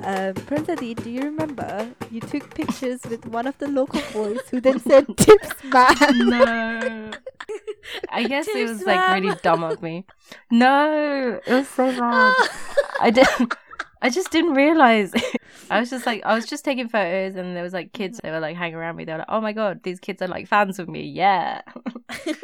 [0.03, 4.61] um, Pranisadi, do you remember you took pictures with one of the local boys who
[4.61, 6.31] then said tips man?
[6.31, 7.11] No.
[8.09, 10.07] I guess it Tips, was like really dumb of me.
[10.51, 12.35] No, it was so bad.
[13.01, 13.55] I didn't.
[14.03, 15.13] I just didn't realize.
[15.71, 18.19] I was just like, I was just taking photos, and there was like kids.
[18.19, 18.27] Mm-hmm.
[18.27, 19.05] They were like hanging around me.
[19.05, 21.63] They were like, "Oh my god, these kids are like fans of me." Yeah.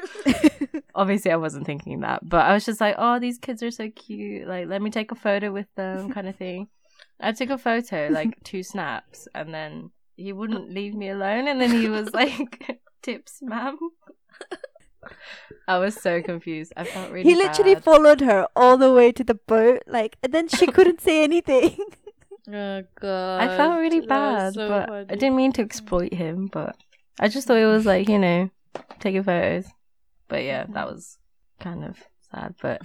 [0.94, 3.90] Obviously, I wasn't thinking that, but I was just like, "Oh, these kids are so
[3.90, 4.46] cute.
[4.46, 6.68] Like, let me take a photo with them," kind of thing.
[7.20, 11.60] I took a photo, like two snaps, and then he wouldn't leave me alone, and
[11.60, 13.78] then he was like, "Tips, ma'am."
[15.68, 16.72] I was so confused.
[16.76, 17.28] I felt really.
[17.28, 17.84] he literally bad.
[17.84, 21.76] followed her all the way to the boat, like, and then she couldn't say anything.
[22.48, 23.40] Oh god.
[23.40, 25.06] I felt really that bad, so but funny.
[25.10, 26.46] I didn't mean to exploit him.
[26.46, 26.76] But
[27.18, 28.50] I just thought it was like you know,
[29.00, 29.66] taking photos.
[30.28, 31.18] But yeah, that was
[31.58, 31.98] kind of
[32.30, 32.54] sad.
[32.62, 32.82] But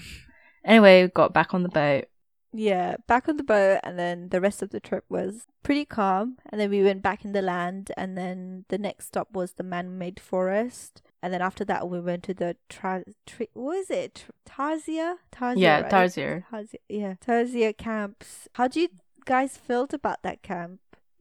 [0.65, 2.05] anyway, got back on the boat.
[2.53, 6.37] Yeah, back on the boat, and then the rest of the trip was pretty calm.
[6.49, 9.63] And then we went back in the land, and then the next stop was the
[9.63, 11.01] man-made forest.
[11.23, 14.25] And then after that, we went to the tra- tri- what is it?
[14.45, 15.15] Tarzia?
[15.31, 15.57] Tarzia.
[15.57, 15.91] yeah, right?
[15.91, 16.43] Tarsier.
[16.51, 18.47] Tarzia, yeah, Tarzia camps.
[18.53, 18.89] How do you
[19.25, 20.79] guys felt about that camp?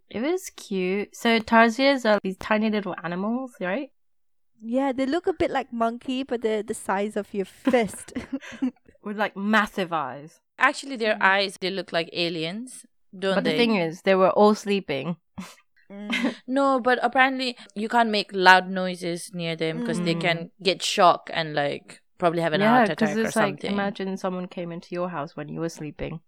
[0.08, 1.14] It was cute.
[1.14, 3.90] So tarsiers are these tiny little animals, right?
[4.60, 8.12] Yeah, they look a bit like monkey, but they're the size of your fist.
[9.02, 10.40] With like massive eyes.
[10.58, 12.84] Actually, their eyes they look like aliens,
[13.18, 13.52] don't but they?
[13.52, 15.16] the thing is, they were all sleeping.
[15.90, 16.34] Mm.
[16.46, 20.20] no, but apparently you can't make loud noises near them because they Mm.
[20.20, 23.46] can get shock and like probably have an yeah, heart because attack or it's like
[23.54, 23.72] something.
[23.72, 26.20] imagine someone came into your house when you were sleeping.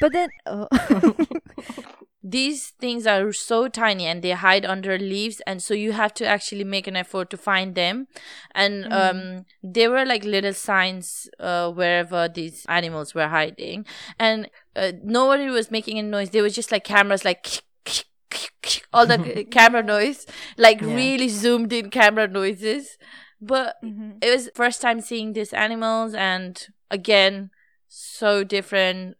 [0.00, 0.68] But then, oh.
[2.28, 6.26] These things are so tiny and they hide under leaves, and so you have to
[6.26, 8.08] actually make an effort to find them.
[8.54, 8.92] And Mm.
[9.00, 13.86] um, there were like little signs uh, wherever these animals were hiding,
[14.18, 16.30] and uh, nobody was making any noise.
[16.30, 17.62] There was just like cameras, like
[18.92, 20.94] all the camera noise, like Yeah.
[20.94, 22.98] really zoomed in camera noises.
[23.40, 24.18] But Mhm.
[24.22, 26.54] it was first time seeing these animals, and
[26.90, 27.50] again,
[27.88, 29.16] so different.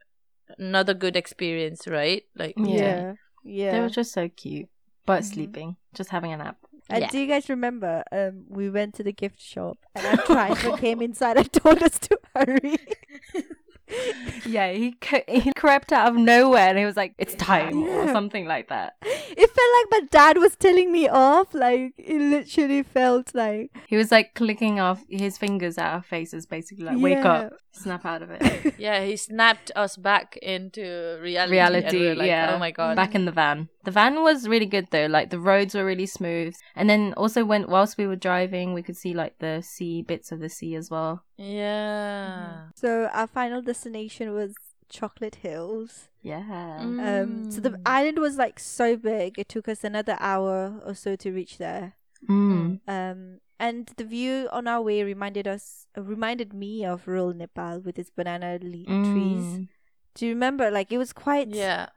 [0.58, 2.24] Another good experience, right?
[2.36, 2.64] Like Yeah.
[2.64, 3.72] yeah, yeah.
[3.72, 4.68] They were just so cute,
[5.04, 5.24] but Mhm.
[5.26, 6.56] sleeping, just having a nap.
[6.88, 7.10] And Yeah.
[7.10, 8.04] do you guys remember?
[8.12, 11.98] Um, we went to the gift shop, and our driver came inside and told us
[11.98, 12.76] to hurry.
[14.44, 18.08] Yeah, he c- he crept out of nowhere and he was like, "It's time" or
[18.12, 18.94] something like that.
[19.02, 21.52] It felt like my dad was telling me off.
[21.54, 26.46] Like it literally felt like He was like clicking off his fingers at our faces,
[26.46, 31.40] basically like, "Wake up, snap out of it." Yeah, he snapped us back into reality.
[31.40, 32.52] and Reality, we like, yeah.
[32.54, 32.96] Oh my god.
[32.96, 33.68] Back in the van.
[33.84, 35.06] The van was really good though.
[35.06, 38.82] Like the roads were really smooth, and then also when whilst we were driving, we
[38.82, 41.22] could see like the sea bits of the sea as well.
[41.36, 42.68] Yeah.
[42.74, 44.54] So our final destination was
[44.88, 46.08] Chocolate Hills.
[46.22, 46.78] Yeah.
[46.80, 47.82] Um, so the Mm.
[47.86, 49.38] island was like so big.
[49.38, 51.94] It took us another hour or so to reach there.
[52.28, 52.80] Mm.
[52.88, 57.80] Um, and the view on our way reminded us, uh, reminded me of rural Nepal
[57.80, 59.44] with its banana leaf trees.
[59.44, 59.68] Mm.
[60.14, 60.70] Do you remember?
[60.70, 61.48] Like it was quite.
[61.48, 61.88] Yeah.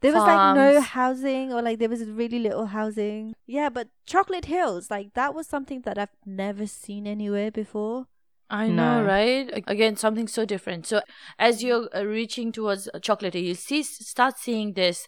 [0.00, 3.34] There was like no housing, or like there was really little housing.
[3.46, 8.06] Yeah, but Chocolate Hills, like that was something that I've never seen anywhere before.
[8.50, 9.06] I know, No.
[9.06, 9.50] right?
[9.66, 10.86] Again, something so different.
[10.86, 11.02] So
[11.38, 15.06] as you're uh, reaching towards uh, chocolate, you see, start seeing this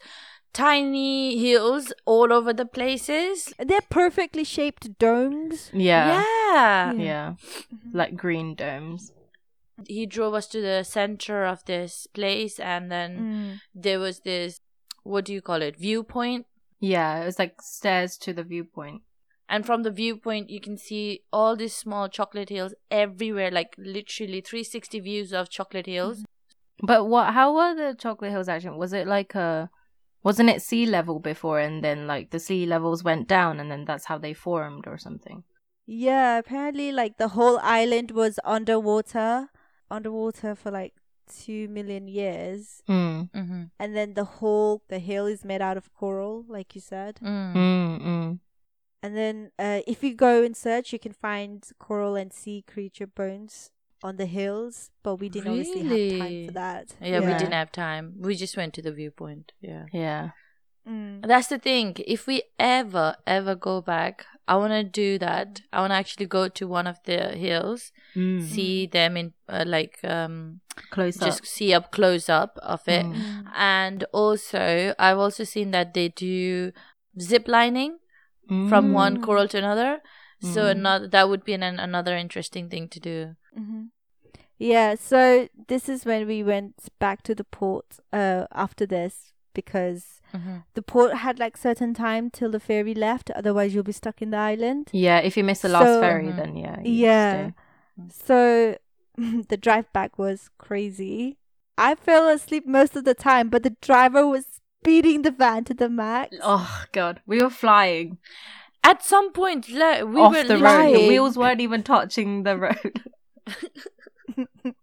[0.53, 3.53] tiny hills all over the places.
[3.59, 5.71] They're perfectly shaped domes.
[5.73, 6.23] Yeah.
[6.53, 6.93] Yeah.
[6.93, 7.35] Yeah.
[7.93, 9.13] Like green domes.
[9.89, 13.61] He drove us to the center of this place, and then Mm.
[13.75, 14.61] there was this,
[15.05, 16.45] what do you call it, viewpoint.
[16.81, 19.03] Yeah, it was like stairs to the viewpoint.
[19.51, 24.41] And from the viewpoint, you can see all these small chocolate hills everywhere, like literally
[24.41, 26.25] 360 views of chocolate hills.
[26.83, 27.35] But what?
[27.35, 28.79] How were the chocolate hills actually?
[28.79, 29.69] Was it like a?
[30.23, 33.87] Wasn't it sea level before, and then like the sea levels went down, and then
[33.87, 35.43] that's how they formed or something?
[35.87, 39.49] Yeah, apparently, like the whole island was underwater,
[39.91, 40.95] underwater for like
[41.27, 43.31] two million years, Mm.
[43.33, 43.63] Mm-hmm.
[43.79, 47.19] and then the whole the hill is made out of coral, like you said.
[47.23, 47.55] Mm.
[47.55, 48.39] Mm.
[49.03, 53.07] And then, uh, if you go and search, you can find coral and sea creature
[53.07, 53.71] bones
[54.03, 56.95] on the hills, but we didn't obviously have time for that.
[57.03, 58.15] Yeah, we didn't have time.
[58.19, 59.53] We just went to the viewpoint.
[59.61, 59.87] Yeah.
[59.93, 60.31] Yeah.
[60.89, 61.27] Mm.
[61.27, 61.97] That's the thing.
[62.07, 65.61] If we ever, ever go back, I want to do that.
[65.73, 68.43] I want to actually go to one of the hills, Mm.
[68.43, 70.61] see them in, uh, like, um,
[70.91, 71.47] Close just up.
[71.47, 73.05] see up close up of it.
[73.07, 73.45] Mm.
[73.55, 76.73] And also, I've also seen that they do
[77.21, 77.99] zip lining
[78.69, 79.23] from one Mm.
[79.23, 80.01] coral to another.
[80.41, 80.71] So Mm.
[80.71, 83.17] another that would be an, another interesting thing to do.
[83.55, 83.83] hmm
[84.59, 90.03] Yeah, so this is when we went back to the port uh, after this because
[90.35, 90.59] Mm-hmm.
[90.75, 94.31] the port had like certain time till the ferry left, otherwise you'll be stuck in
[94.31, 94.89] the island.
[94.93, 96.37] Yeah, if you miss the last So- ferry, Mhm.
[96.37, 96.79] then yeah.
[96.85, 97.51] Yeah.
[98.13, 98.77] So
[99.49, 101.37] the drive back was crazy.
[101.77, 105.75] I fell asleep most of the time, but the driver was speeding the van to
[105.75, 106.37] the max.
[106.43, 108.19] Oh god, we were flying
[108.83, 110.61] At some point, le- we off were the road.
[110.61, 110.95] flying.
[110.95, 113.03] The wheels weren't even touching the road.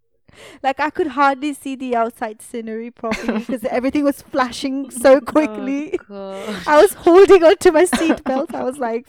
[0.62, 5.98] like I could hardly see the outside scenery properly because everything was flashing so quickly.
[6.08, 8.54] Oh, I was holding onto my seatbelt.
[8.54, 9.06] I was like,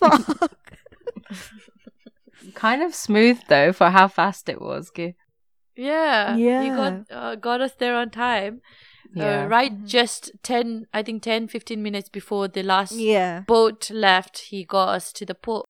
[0.00, 0.52] "Fuck."
[2.54, 4.90] kind of smooth though for how fast it was.
[5.76, 8.60] Yeah, Yeah, you got uh, got us there on time.
[9.14, 9.44] Yeah.
[9.44, 9.86] Uh, right, Mhm.
[9.86, 13.40] just 10, I think 10, 15 minutes before the last Yeah.
[13.46, 15.64] boat left, he got us to the port.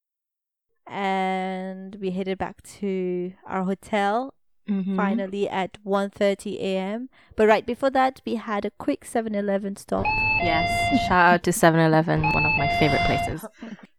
[0.86, 4.34] And we headed back to our hotel
[4.68, 4.96] Mhm.
[4.96, 7.08] finally at 1:30 a.m.
[7.36, 10.04] But right before that, we had a quick 7-Eleven stop.
[10.42, 10.68] Yes.
[11.08, 13.44] Shout out to 7-Eleven, one of my favorite places.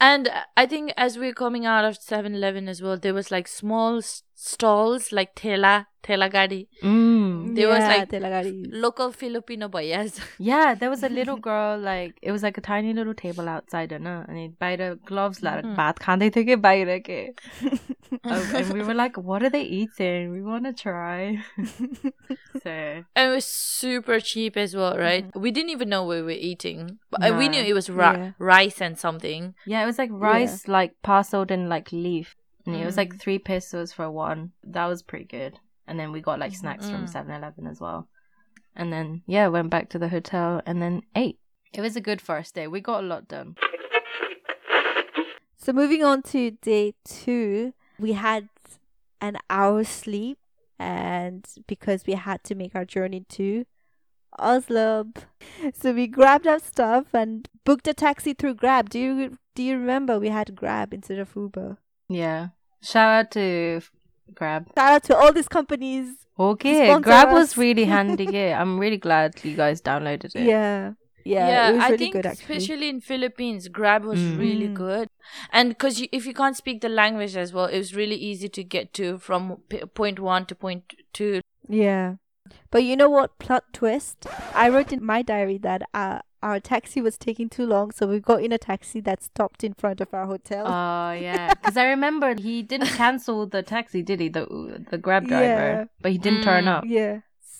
[0.00, 3.30] And uh, I think as we're coming out of 7 Eleven as well, there was
[3.30, 6.68] like small s- stalls like tela telagadi.
[6.82, 7.56] Mm.
[7.56, 8.22] There yeah, was like
[8.70, 10.20] local Filipino boys.
[10.38, 13.92] yeah, there was a little girl like it was like a tiny little table outside,
[13.92, 15.74] and uh, and buy the gloves like mm-hmm.
[15.74, 17.34] bath khande theke bahira ke.
[18.22, 20.30] And we were like, what are they eating?
[20.30, 21.42] We want to try.
[22.62, 25.26] so and it was super cheap as well, right?
[25.26, 25.40] Mm-hmm.
[25.40, 28.12] We didn't even know what we were eating, but uh, we knew it was ra-
[28.12, 28.32] yeah.
[28.38, 29.54] rice and something.
[29.66, 30.72] Yeah, it was like rice, yeah.
[30.72, 32.36] like parceled in like leaf
[32.66, 33.20] and it was like Mm.
[33.20, 37.06] three pesos for one that was pretty good and then we got like snacks from
[37.06, 37.12] Mm.
[37.12, 38.08] 7-Eleven as well
[38.74, 41.38] and then yeah went back to the hotel and then ate
[41.72, 43.56] it was a good first day we got a lot done
[45.58, 48.48] So moving on to day two, we had
[49.20, 50.38] an hour sleep,
[50.78, 53.64] and because we had to make our journey to
[54.38, 55.16] Oslob,
[55.72, 58.90] so we grabbed our stuff and booked a taxi through Grab.
[58.90, 61.78] Do you do you remember we had Grab instead of Uber?
[62.08, 62.48] yeah
[62.82, 63.80] shout out to
[64.34, 66.14] Grab Shout out to all these companies.
[66.38, 67.34] Okay, Grab us.
[67.34, 68.24] was really handy.
[68.30, 70.42] Yeah, I'm really glad you guys downloaded it.
[70.44, 70.92] Yeah,
[71.24, 72.56] yeah, it was I really think good actually.
[72.56, 74.38] especially in Philippines, Grab was Mm.
[74.38, 74.74] really Mm.
[74.74, 75.08] good.
[75.52, 78.48] And because you, if you can't speak the language as well, it was really easy
[78.50, 81.40] to get to from p- point one to point two.
[81.68, 82.16] Yeah.
[82.70, 84.26] But you know what plot twist?
[84.54, 88.18] I wrote in my diary that uh, our taxi was taking too long, so we
[88.32, 90.64] got in a taxi that stopped in front of our hotel.
[90.80, 94.28] Oh yeah, because I remember he didn't cancel the taxi, did he?
[94.38, 94.44] The
[94.92, 95.84] the Grab driver, Yeah.
[96.02, 96.74] but he didn't turn Mm.
[96.76, 96.84] up.
[96.98, 97.14] yeah.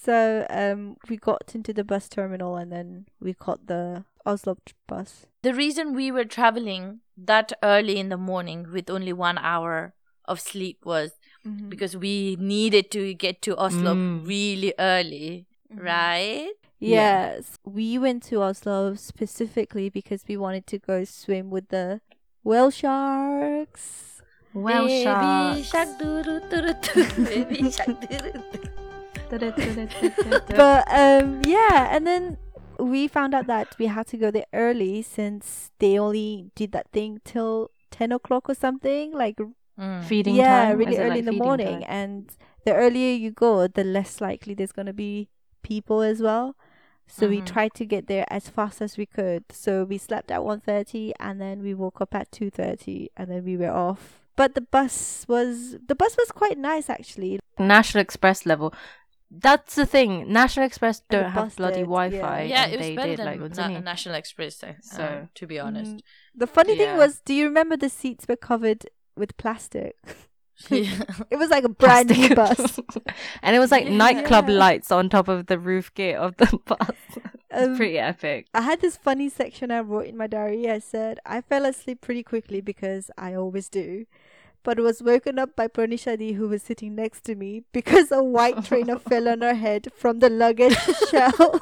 [0.08, 2.88] So um we got into the bus terminal and then
[3.26, 4.58] we caught the Oslob
[4.92, 5.10] bus.
[5.48, 6.84] The reason we were traveling
[7.30, 9.76] that early in the morning with only one hour
[10.32, 11.10] of sleep was
[11.46, 11.68] Mm-hmm.
[11.72, 12.14] because we
[12.54, 14.26] needed to get to Oslob Mm.
[14.26, 15.46] really early,
[15.90, 16.50] right?
[16.78, 17.34] Yeah.
[17.36, 17.58] Yes.
[17.64, 22.00] We went to Oslob specifically because we wanted to go swim with the
[22.44, 24.22] whale sharks.
[24.52, 25.68] Well, Baby sharks.
[25.68, 27.24] shark doo-doo-doo-doo-doo.
[27.24, 28.42] Baby shark doo-doo-doo.
[30.56, 32.38] but um yeah and then
[32.78, 36.86] we found out that we had to go there early since they only did that
[36.92, 39.36] thing till 10 o'clock or something like
[39.78, 40.02] Mm.
[40.04, 40.78] feeding yeah time.
[40.78, 41.84] really early like in the morning time?
[41.86, 42.30] and
[42.64, 45.28] the earlier you go the less likely there's going to be
[45.62, 46.56] people as well
[47.08, 47.46] so we Mhm.
[47.46, 51.40] tried to get there as fast as we could so we slept at 1.30 and
[51.40, 55.76] then we woke up at 2.30 and then we were off but the bus was
[55.86, 58.74] the bus was quite nice actually National Express level.
[59.30, 60.30] That's the thing.
[60.32, 62.42] National Express don't have bloody did, Wi-Fi.
[62.42, 63.82] Yeah, and it was they better did than like Na- it?
[63.84, 65.92] National Express, uh, So- uh, to be honest.
[65.96, 66.00] Mm.
[66.34, 69.96] the funny thing was do you remember the seats were covered with plastic
[70.70, 71.02] Yeah.
[71.30, 72.78] It was like a brand new bus.
[73.42, 74.54] and it was like nightclub Yeah.
[74.56, 76.90] lights on top of the roof gate of the bus.
[77.50, 78.46] it's Um, pretty epic.
[78.54, 80.70] I had this funny section I wrote in my diary.
[80.70, 84.06] I said, I fell asleep pretty quickly because I always do,
[84.62, 88.64] but was woken up by Pranisadi who was sitting next to me because a white
[88.64, 90.76] trainer fell on her head from the luggage
[91.10, 91.60] shelf.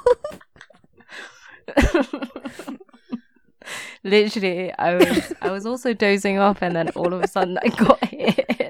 [4.02, 7.68] Literally, I was I was also dozing off, and then all of a sudden I
[7.68, 8.63] got hit.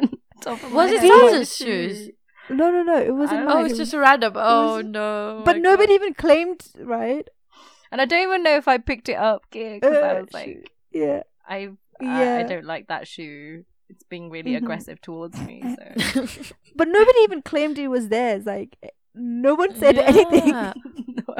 [0.55, 1.11] In top of Was it head.
[1.11, 2.11] Sansa's shoes?
[2.51, 4.35] no, no, no, it wasn't Oh, it it's was- just a random.
[4.37, 5.43] Oh was- no!
[5.45, 6.03] but nobody God.
[6.03, 7.29] even claimed, right?
[7.93, 10.45] And I don't even know if I picked it up because I Uh, was like,
[10.47, 10.71] shoot.
[10.93, 12.37] yeah, I, I yeah.
[12.38, 13.64] I don't like that shoe.
[13.88, 14.57] It's being really Mhm.
[14.59, 15.62] aggressive towards me.
[16.12, 16.27] So
[16.75, 18.47] but nobody even claimed it was theirs.
[18.47, 18.77] Like,
[19.14, 20.51] no one said anything.
[21.27, 21.35] No.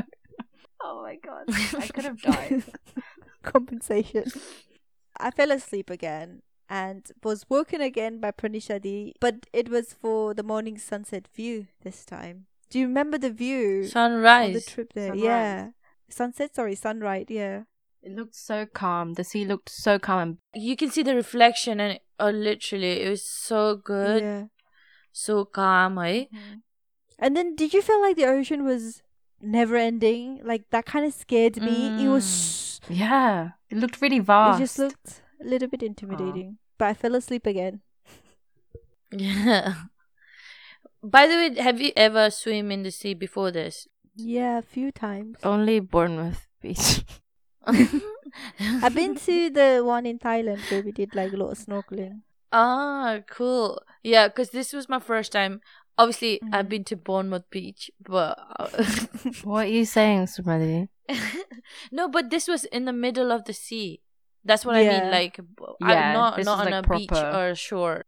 [0.87, 2.63] Oh my god, I could have died.
[3.43, 4.25] compensation.
[5.19, 10.43] I fell asleep again and was woken again by Pranisadi, but it was for the
[10.43, 12.47] morning sunset view this time.
[12.71, 14.23] Do you remember the view on
[14.53, 15.09] the trip there?
[15.09, 15.23] Sunrise.
[15.25, 15.69] Yeah.
[16.09, 17.63] Sunset, sorry, sunrise, yeah.
[18.03, 19.15] It looked so calm.
[19.15, 23.25] The sea looked so calm You can see the reflection, and oh, literally, it was
[23.25, 24.45] so good, Yeah.
[25.13, 25.99] so calm.
[25.99, 26.27] Eh?
[27.19, 29.03] And then did you feel like the ocean was
[29.41, 30.41] never ending?
[30.45, 32.05] Like that kind of scared me.
[32.05, 34.59] It was yeah, it looked really vast.
[34.61, 36.59] it just looked a little bit intimidating.
[36.79, 37.81] But I fell asleep again.
[39.17, 39.75] Yeah.
[41.03, 43.87] By the way, have you ever swim in the sea before this?
[44.17, 45.39] Yeah, a few times.
[45.45, 47.05] only Bournemouth Beach.
[47.67, 52.23] I've been to the one in Thailand where we did like a lot of snorkeling.
[52.53, 53.81] Ah, cool.
[54.03, 55.61] Yeah, because this was my first time.
[55.97, 56.69] Obviously, I've Mhm.
[56.71, 58.35] been to Bournemouth Beach, but
[59.45, 60.89] what are you saying, Sumali?
[61.93, 64.01] no, but this was in the middle of the sea.
[64.45, 65.11] That's what I mean.
[65.11, 65.39] Like,
[65.81, 68.05] Yeah, I'm not not on like, a beach or a shore.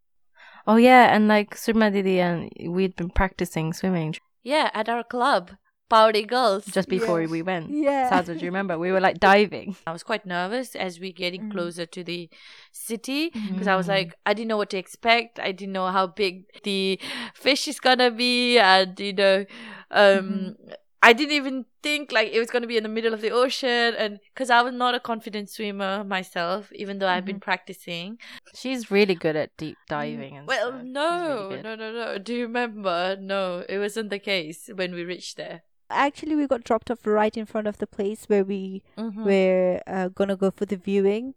[0.66, 4.16] Oh yeah, and like Surma Didi and we'd been practicing swimming.
[4.42, 5.52] Yeah, at our club.
[5.88, 6.66] Powder girls.
[6.66, 7.28] just before Yeah.
[7.28, 7.70] we went.
[7.70, 8.10] Yeah.
[8.10, 8.76] Saza, do you remember?
[8.76, 9.76] We were like diving.
[9.86, 11.52] I was quite nervous as we're getting Mm.
[11.52, 12.28] closer to the
[12.72, 13.90] city because I was Mm.
[13.96, 15.38] like, I didn't know what to expect.
[15.38, 16.98] I didn't know how big the
[17.34, 19.44] fish is gonna be, and you know,
[19.92, 20.72] um, Mm-hmm.
[21.02, 23.94] I didn't even think like it was gonna be in the middle of the ocean,
[24.02, 28.18] and because I was not a confident swimmer myself, even though I've been practicing.
[28.60, 30.82] She's really good at deep diving and Well, stuff.
[30.98, 32.18] No, really no, no, no.
[32.18, 33.16] Do you remember?
[33.20, 35.62] No, it wasn't the case when we reached there.
[35.88, 39.24] Actually, we got dropped off right in front of the place where we Mm-hmm.
[39.24, 41.34] were uh, gonna go for the viewing,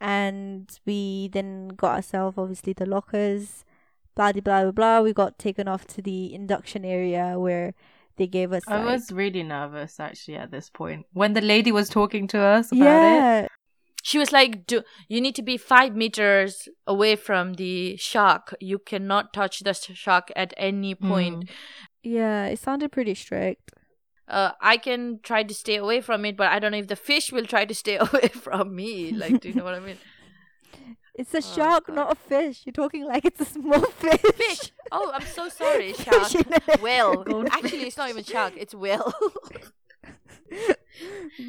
[0.00, 3.64] and we then got ourselves obviously the lockers,
[4.14, 5.00] blah blah blah blah.
[5.00, 7.74] We got taken off to the induction area where
[8.18, 8.62] they gave us.
[8.68, 12.38] I like- was really nervous actually at this point when the lady was talking to
[12.40, 12.84] us about it.
[12.84, 13.46] yeah,
[14.02, 18.54] She was like, Do, "You need to be five meters away from the shark.
[18.60, 21.50] You cannot touch the shark at any point.
[22.02, 22.46] yeah.
[22.46, 23.72] It sounded pretty strict.
[24.28, 26.96] Uh, I can try to stay away from it, but I don't know if the
[26.96, 29.10] fish will try to stay away from me.
[29.12, 29.98] Like, do you know what I mean?
[31.18, 31.96] It's a Oh, shark, God.
[31.96, 32.62] not a fish.
[32.64, 34.20] You're talking like it's a small fish.
[34.36, 34.72] Fish.
[34.92, 36.28] Oh, I'm so sorry, shark.
[36.28, 37.24] Fish in a- Whale.
[37.50, 38.54] Actually, it's not even shark.
[38.56, 39.12] It's whale.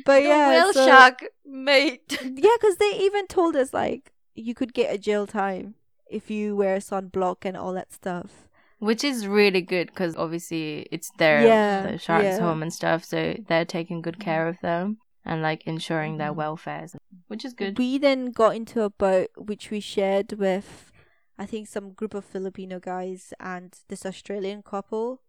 [0.05, 2.19] but the yeah, whale so- shark, mate.
[2.21, 5.75] Yeah, because they even told us like you could get a jail time
[6.09, 8.47] if you wear sunblock and all that stuff.
[8.79, 12.39] Which is really good because obviously it's their Yeah, the shark's yeah.
[12.39, 14.97] home and stuff, so they're taking good care of them
[15.29, 16.35] and like ensuring their Mhm.
[16.41, 16.87] welfare,
[17.27, 17.77] which is good.
[17.77, 20.91] We then got into a boat which we shared with,
[21.37, 25.21] I think, some group of Filipino guys and this Australian couple.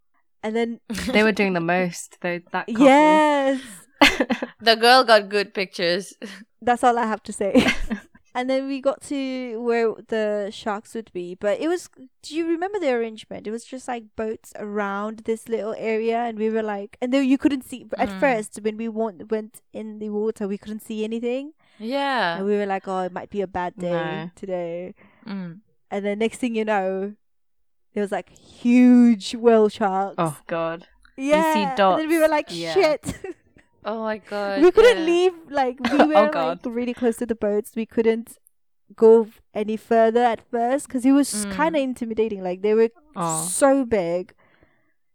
[0.42, 0.80] And then
[1.12, 2.40] they were doing the most though.
[2.50, 2.84] That couple.
[2.84, 3.60] yes,
[4.60, 6.14] the girl got good pictures.
[6.62, 7.52] that's all I have to say.
[8.34, 11.88] and then we got to where the sharks would be, but it was.
[12.22, 13.46] Do you remember the arrangement?
[13.46, 17.24] It was just like boats around this little area, and we were like, and then
[17.24, 18.20] you couldn't see at Mm.
[18.20, 22.36] first when we went went in the water, we couldn't see anything, Yeah.
[22.36, 24.30] and we were like, oh, it might be a bad day No.
[24.36, 24.94] today.
[25.26, 25.60] Mm.
[25.90, 27.14] And then next thing you know,
[27.94, 30.14] there was like huge whale sharks.
[30.18, 30.86] oh god.
[31.16, 31.52] yeah.
[31.52, 32.74] see And then we were like, Yeah.
[32.74, 33.14] shit.
[33.84, 34.62] Oh my god.
[34.62, 35.04] we couldn't yeah.
[35.12, 35.32] leave.
[35.48, 37.72] Like we Oh, were like really close to the boats.
[37.76, 38.36] We couldn't
[38.96, 41.52] go any further at first because it was Mm.
[41.52, 42.42] kind of intimidating.
[42.42, 43.42] Like they were Oh.
[43.44, 44.34] so big,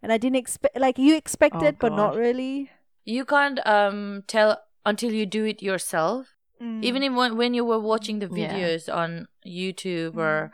[0.01, 0.77] and I didn't expect.
[0.79, 2.71] Like you expected, but not really.
[3.05, 6.31] You can't um tell until you do it yourself.
[6.81, 8.49] Even if when, you were watching the Yeah.
[8.49, 10.51] videos on YouTube or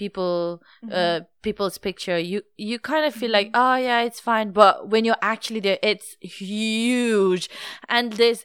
[0.00, 0.92] people Mhm.
[1.00, 5.04] uh people's picture, you you kind of feel like oh yeah it's fine, but when
[5.06, 7.48] you're actually there, it's huge,
[7.88, 8.42] and there's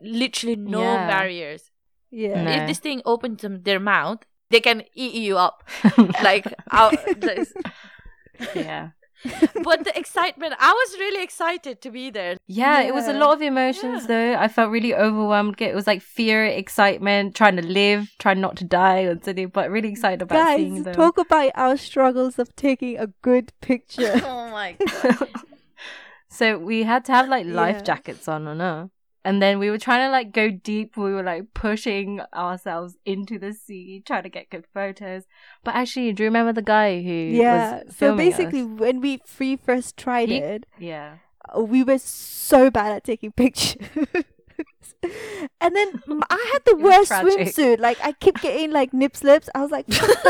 [0.00, 1.06] literally no Yeah.
[1.14, 1.62] barriers.
[2.10, 2.42] yeah.
[2.44, 2.50] No.
[2.56, 4.20] If this thing opens them, their mouth,
[4.50, 5.56] they can eat you up.
[6.28, 7.52] like out, this-
[8.54, 8.90] yeah.
[9.64, 12.36] but the excitement, I was really excited to be there.
[12.46, 14.34] Yeah, it was a lot of emotions though.
[14.36, 15.60] I felt really overwhelmed.
[15.60, 19.70] It was like fear, excitement, trying to live, trying not to die or something, but
[19.70, 20.94] really excited about seeing Guys, them.
[20.94, 24.14] talk about our struggles of taking a good picture.
[24.24, 25.28] Oh my god.
[26.28, 27.82] so we had to have like life Yeah.
[27.82, 28.90] jackets on or no.
[29.28, 30.96] And then we were trying to like go deep.
[30.96, 35.24] We were like pushing ourselves into the sea, trying to get good photos.
[35.62, 37.82] But actually, do you remember the guy who yeah.
[37.84, 38.68] was So basically, us?
[38.68, 41.16] when we free first tried He- it, yeah,
[41.54, 43.76] uh, we were so bad at taking pictures.
[45.60, 47.48] and then I had the worst tragic.
[47.54, 47.80] swimsuit.
[47.80, 49.50] Like I kept getting like nip slips.
[49.54, 50.24] I was like, "Fuck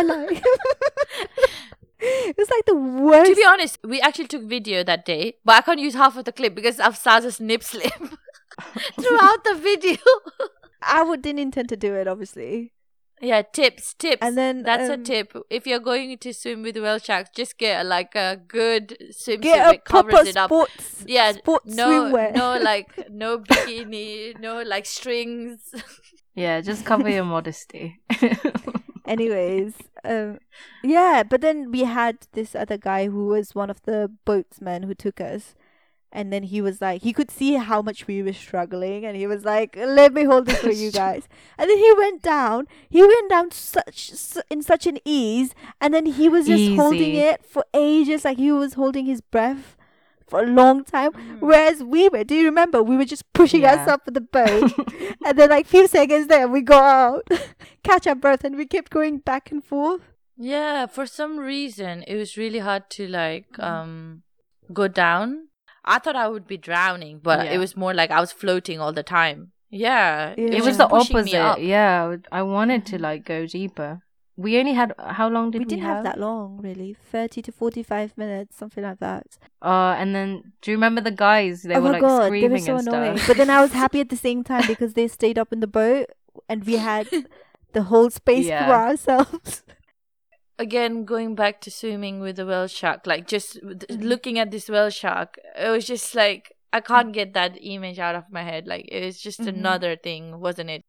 [2.00, 3.30] it was like the worst.
[3.30, 6.24] to be honest, we actually took video that day, but I can't use half of
[6.24, 7.92] the clip because of Saza's nip slip
[9.00, 9.98] throughout the video.
[10.82, 12.72] I would didn't intend to do it, obviously.
[13.20, 14.18] yeah, tips, tips.
[14.22, 15.36] And then that's um, a tip.
[15.50, 19.66] If you're going to swim with whale sharks, just get like a good swimsuit Get
[19.66, 20.48] a that covers proper it up.
[20.48, 21.04] sports.
[21.06, 22.32] Yeah, sports no, swimwear.
[22.34, 25.74] no, like no bikini, no like strings.
[26.34, 26.60] yeah.
[26.60, 27.98] Just cover your modesty.
[29.06, 30.38] Anyways, um,
[30.84, 34.94] yeah, but then we had this other guy who was one of the boatsmen who
[34.94, 35.54] took us.
[36.10, 39.26] And then he was like, he could see how much we were struggling, and he
[39.26, 41.28] was like, "Let me hold this for you guys."
[41.58, 42.66] And then he went down.
[42.88, 44.12] He went down such
[44.50, 48.50] in such an ease, and then he was just holding it for ages, like he
[48.50, 49.76] was holding his breath
[50.26, 51.12] for a long time.
[51.40, 52.82] Whereas we were, do you remember?
[52.82, 53.74] We were just pushing Yeah.
[53.74, 54.72] us up the boat,
[55.26, 57.28] and then like few seconds there, we got out,
[57.82, 60.00] catch our breath, and we kept going back and forth.
[60.38, 64.22] Yeah, for some reason it was really hard to like um
[64.72, 65.48] go down.
[65.84, 67.52] I thought I would be drowning, but Yeah.
[67.52, 69.52] it was more like I was floating all the time.
[69.70, 70.44] Yeah, Yeah.
[70.56, 71.60] it was just the opposite.
[71.62, 74.00] Yeah, I wanted to like go deeper.
[74.40, 76.94] we only had how long did we we, didn't have that long, really.
[77.12, 79.26] 30 to 45 minutes, something like that.
[79.60, 81.62] Uh, and then do you remember the guys?
[81.64, 83.16] They oh were my like god, they were so and annoying.
[83.16, 83.26] stuff.
[83.28, 85.66] But then I was happy at the same time because they stayed up in the
[85.66, 86.06] boat
[86.48, 87.08] and we had
[87.72, 88.66] the whole space Yeah.
[88.68, 89.62] for ourselves.
[90.58, 94.02] Again, going back to swimming with the whale shark, like just Mhm.
[94.02, 98.14] looking at this whale shark, it was just like I can't get that image out
[98.14, 98.66] of my head.
[98.66, 99.46] Like it was just Mhm.
[99.48, 100.82] another thing, wasn't it?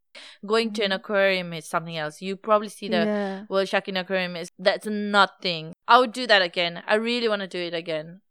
[0.46, 0.96] Going to an Mhm.
[0.96, 2.22] aquarium is something else.
[2.22, 3.46] You probably see the yeah.
[3.48, 5.72] whale shark in aquarium is that's nothing.
[5.88, 6.84] I would do that again.
[6.86, 8.22] I really want to do it again.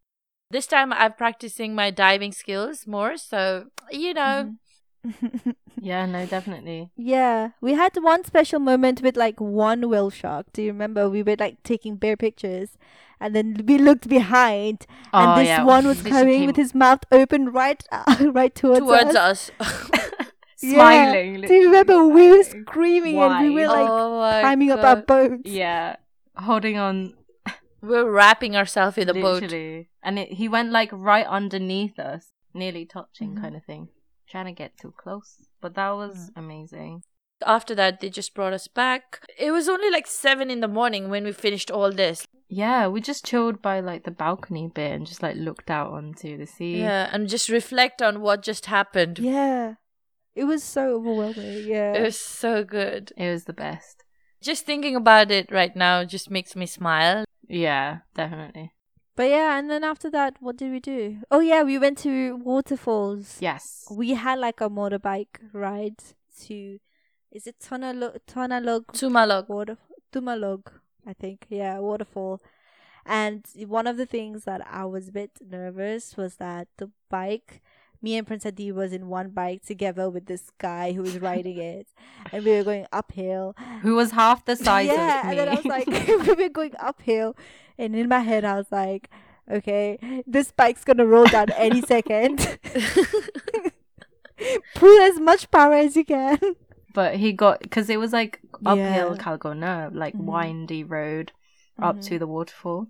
[0.50, 4.52] This time I'm practicing my diving skills more, so you know,
[5.04, 5.54] Mhm.
[5.80, 6.90] yeah, no, definitely.
[6.96, 10.46] yeah, we had one special moment with like one whale shark.
[10.52, 11.08] Do you remember?
[11.08, 12.76] We were like taking bear pictures,
[13.20, 15.64] and then we looked behind, and Oh, this yeah.
[15.64, 17.82] one was coming with his mouth open right,
[18.20, 19.50] right towards, towards us.
[19.60, 19.90] us.
[20.60, 20.72] Yeah.
[20.74, 21.40] smiling.
[21.42, 22.08] Do you remember?
[22.08, 22.62] We were literally.
[22.66, 25.06] screaming and we were like oh my climbing up our God.
[25.06, 25.42] boats.
[25.48, 25.94] Yeah,
[26.36, 27.14] holding on
[27.80, 29.44] We're wrapping ourselves in the boat.
[30.02, 33.40] and it, he went like right underneath us, nearly touching, Mhm.
[33.40, 33.88] kind of thing,
[34.28, 35.36] trying to get too close.
[35.60, 36.30] But that was mm.
[36.36, 37.02] amazing.
[37.46, 39.24] After that, they just brought us back.
[39.38, 42.26] It was only like seven in the morning when we finished all this.
[42.48, 46.36] Yeah, we just chilled by like the balcony bit and just like looked out onto
[46.36, 46.80] the sea.
[46.80, 49.18] Yeah, and just reflect on what just happened.
[49.18, 49.74] Yeah.
[50.34, 51.66] It was so overwhelming.
[51.66, 51.94] Yeah.
[51.94, 53.12] It was so good.
[53.16, 54.04] It was the best.
[54.40, 57.24] Just thinking about it right now just makes me smile.
[57.48, 58.72] Yeah, definitely.
[59.18, 61.18] But yeah, and then after that, what did we do?
[61.28, 63.38] Oh yeah, we went to waterfalls.
[63.40, 63.84] Yes.
[63.90, 65.96] We had like a motorbike ride
[66.42, 66.78] to,
[67.32, 68.18] is it Tonalog?
[68.28, 69.48] Tonalog Sumalog.
[69.48, 69.76] water
[70.12, 70.68] Tumalog,
[71.04, 71.46] I think.
[71.48, 72.40] Yeah, waterfall.
[73.04, 77.60] And one of the things that I was a bit nervous was that the bike,
[78.00, 81.88] me and Pranisadi was in one bike together with this guy who was riding it,
[82.30, 83.56] and we were going uphill.
[83.82, 85.04] Who was half the size yeah, of me.
[85.06, 85.86] Yeah, and then I was like,
[86.28, 87.34] we were going uphill,
[87.78, 89.08] and in my head I was like,
[89.50, 92.58] okay, this bike's gonna roll down any second.
[94.76, 96.38] Pull as much power as you can.
[96.94, 99.14] but he got because it was like uphill Yeah.
[99.16, 100.24] Kalgona, like Mhm.
[100.24, 101.32] windy road
[101.78, 102.04] up Mhm.
[102.06, 102.86] to the waterfall.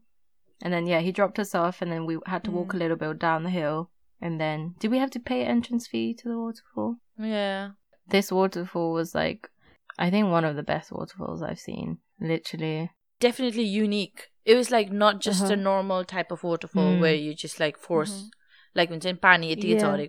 [0.62, 2.74] And then yeah, he dropped us off and then we had to walk Mm.
[2.74, 3.90] a little bit down the hill.
[4.20, 6.96] And then did we have to pay entrance fee to the waterfall?
[7.18, 7.70] Yeah.
[8.06, 9.50] This waterfall was like
[9.98, 11.98] I think one of the best waterfalls I've seen.
[12.20, 12.90] Literally.
[13.20, 14.30] Definitely unique.
[14.44, 15.54] It was like not just Uh-huh.
[15.54, 17.00] a normal type of waterfall Mm.
[17.00, 18.30] where you just like force, Mhm.
[18.74, 20.06] like when pani Yeah.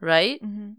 [0.00, 0.40] right?
[0.42, 0.70] hmm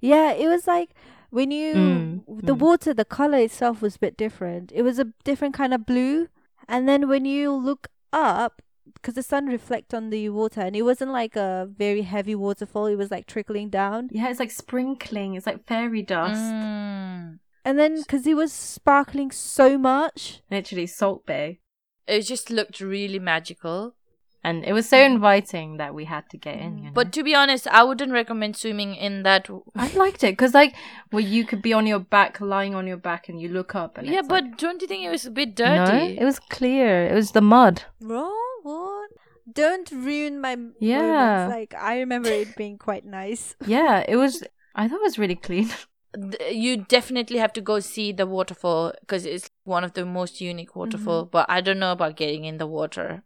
[0.00, 0.90] Yeah, it was like
[1.30, 2.58] when you Mm, the mm.
[2.58, 4.72] water, the color itself was a bit different.
[4.72, 6.28] It was a different kind of blue,
[6.68, 8.62] and then when you look up,
[8.94, 12.86] because the sun reflect on the water, and it wasn't like a very heavy waterfall.
[12.86, 15.34] It was like trickling down, Yeah, it's like sprinkling.
[15.36, 16.34] It's like fairy dust.
[16.34, 17.38] Mm.
[17.70, 21.60] And then because it was sparkling so much, Literally Salt Bay.
[22.06, 23.94] It just looked really magical.
[24.42, 26.78] And it was so inviting that we had to get in.
[26.78, 26.90] You know?
[26.94, 29.50] But to be honest, I wouldn't recommend swimming in that.
[29.76, 30.74] I liked it because, like,
[31.12, 33.98] well, you could be on your back, lying on your back, and you look up,
[33.98, 35.76] and Yeah, it's but like- don't you think it was a bit dirty?
[35.76, 36.18] no, dirty?
[36.18, 37.06] it was clear.
[37.06, 37.82] It was the mud.
[38.00, 38.32] bro.
[38.62, 39.10] What?
[39.52, 41.02] Don't ruin my Yeah.
[41.02, 41.54] moments.
[41.56, 43.56] Like I remember it being quite nice.
[43.66, 44.42] Yeah, it was.
[44.74, 45.68] I thought it was really clean.
[46.14, 50.40] Th- you definitely have to go see the waterfall because it's one of the most
[50.40, 51.22] unique waterfall.
[51.22, 51.30] Mm-hmm.
[51.30, 53.22] But I don't know about getting in the water.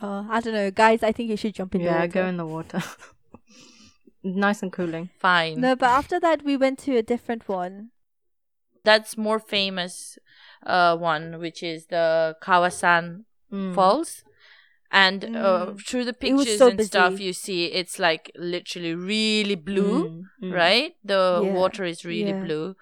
[0.00, 1.02] Uh, I don't know, guys.
[1.02, 2.08] I think you should jump in the yeah, water.
[2.08, 2.82] go in the water.
[4.22, 5.10] nice and cooling.
[5.18, 5.60] Fine.
[5.60, 7.90] No, but after that we went to a different one.
[8.84, 10.18] That's more famous
[10.66, 13.74] uh one, which is the Kawasan Mm.
[13.74, 14.24] Falls.
[14.92, 15.80] And uh, Mm.
[15.86, 20.04] through the pictures so and stuff, you see it's like literally really blue.
[20.04, 20.52] Mm, mm.
[20.52, 20.92] right?
[21.02, 22.44] The Yeah, water is really yeah.
[22.44, 22.76] blue.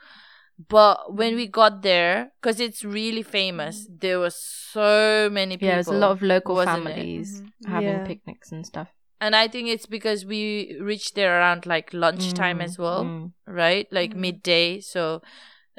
[0.68, 5.68] But when we got there, because it's really famous, there were so many people.
[5.68, 6.92] Yeah, there's a lot of local wasn't it?
[6.92, 7.72] families Mhm.
[7.72, 8.06] having Yeah.
[8.06, 8.88] picnics and stuff.
[9.20, 13.32] And I think it's because we reached there around like lunchtime Mm, as well, mm.
[13.46, 13.86] right?
[13.92, 14.20] Like Mhm.
[14.20, 14.80] midday.
[14.80, 15.22] So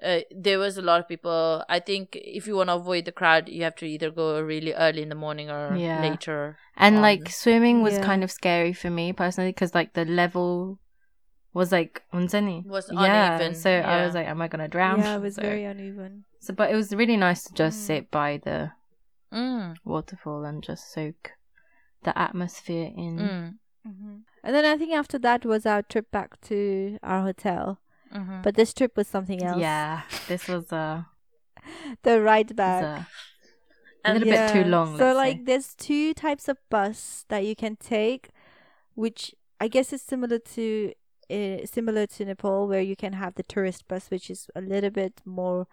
[0.04, 1.64] uh, there was a lot of people.
[1.70, 4.74] I think if you want to avoid the crowd, you have to either go really
[4.74, 6.02] early in the morning or Yeah.
[6.02, 6.58] later.
[6.78, 7.02] And on.
[7.02, 8.04] like swimming was Yeah.
[8.04, 10.80] kind of scary for me personally because like the level
[11.54, 12.66] was like unzeni.
[12.66, 15.00] Was yeah, uneven, so I was like, am I gonna drown?
[15.00, 16.26] Yeah, it was So- very uneven.
[16.40, 17.86] So, but it was really nice to just Mm.
[17.88, 18.72] sit by the
[19.32, 21.32] Mm, waterfall and just soak
[22.04, 23.18] the atmosphere in.
[23.18, 23.54] mm,
[23.86, 27.80] hmm And then I think after that was our trip back to our hotel.
[28.14, 28.42] Mhm.
[28.44, 29.60] But this trip was something else.
[29.60, 31.04] Yeah, this was uh,
[32.04, 32.84] The ride back.
[32.84, 33.08] a
[34.04, 34.98] And little bit too long.
[34.98, 35.44] So like say.
[35.46, 38.30] there's two types of bus that you can take,
[38.96, 40.94] which I guess is similar to
[41.30, 44.90] uh, similar to Nepal, where you can have the tourist bus, which is a little
[44.90, 45.68] bit more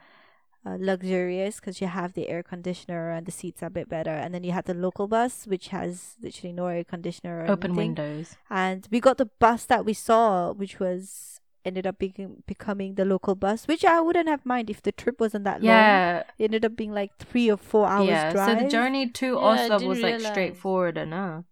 [0.67, 4.11] uh, luxurious because you have the air conditioner and the seats are a bit better.
[4.11, 7.45] And then you have the local bus, which has literally no air conditioner.
[7.45, 7.77] Or Open anything.
[7.77, 8.37] windows.
[8.51, 13.05] And we got the bus that we saw, which was ended up being becoming the
[13.05, 15.67] local bus, which I wouldn't have mind if the trip wasn't that long.
[15.75, 16.23] Yeah.
[16.39, 18.33] It ended up being like three or four hours yeah.
[18.33, 18.59] drive.
[18.59, 21.45] So the journey to Yeah, Oslob didn't was like straightforward enough.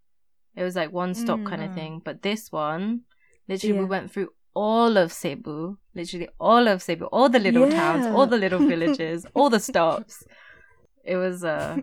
[0.54, 1.74] It was like one stop kind of Mm.
[1.74, 2.02] thing.
[2.04, 3.02] But this one,
[3.48, 8.06] literally, we went through all of Cebu, literally all of Cebu, all the little towns,
[8.06, 10.24] all the little villages, all the stops.
[11.04, 11.76] It was uh,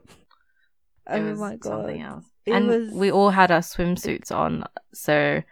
[1.07, 1.69] oh it was my god.
[1.69, 2.25] something else.
[2.45, 4.63] It and was- we all had our swimsuits on,
[4.93, 5.43] so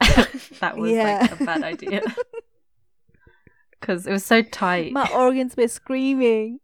[0.60, 1.18] that was Yeah.
[1.30, 2.02] like a bad idea
[3.80, 4.92] because it was so tight.
[4.92, 6.60] My organs were screaming.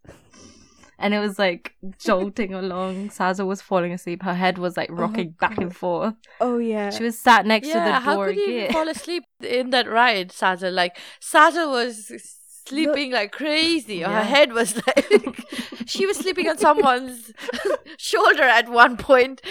[0.98, 3.08] and it was like jolting along.
[3.10, 4.22] Saza was falling asleep.
[4.22, 6.14] Her head was like oh rocking back and forth.
[6.40, 6.90] Oh yeah.
[6.90, 8.00] She was sat next yeah, to the door.
[8.00, 10.72] how could you fall asleep in that ride, Sata?
[10.72, 12.12] Like Sata was
[12.64, 14.00] sleeping like crazy.
[14.02, 15.40] Her head was like
[15.86, 17.32] she was sleeping on someone's
[17.98, 19.42] shoulder at one point.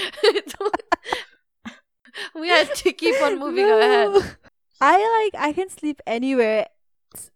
[2.36, 3.78] we had to keep on moving No.
[3.80, 4.38] head.
[4.80, 6.68] I like I can sleep anywhere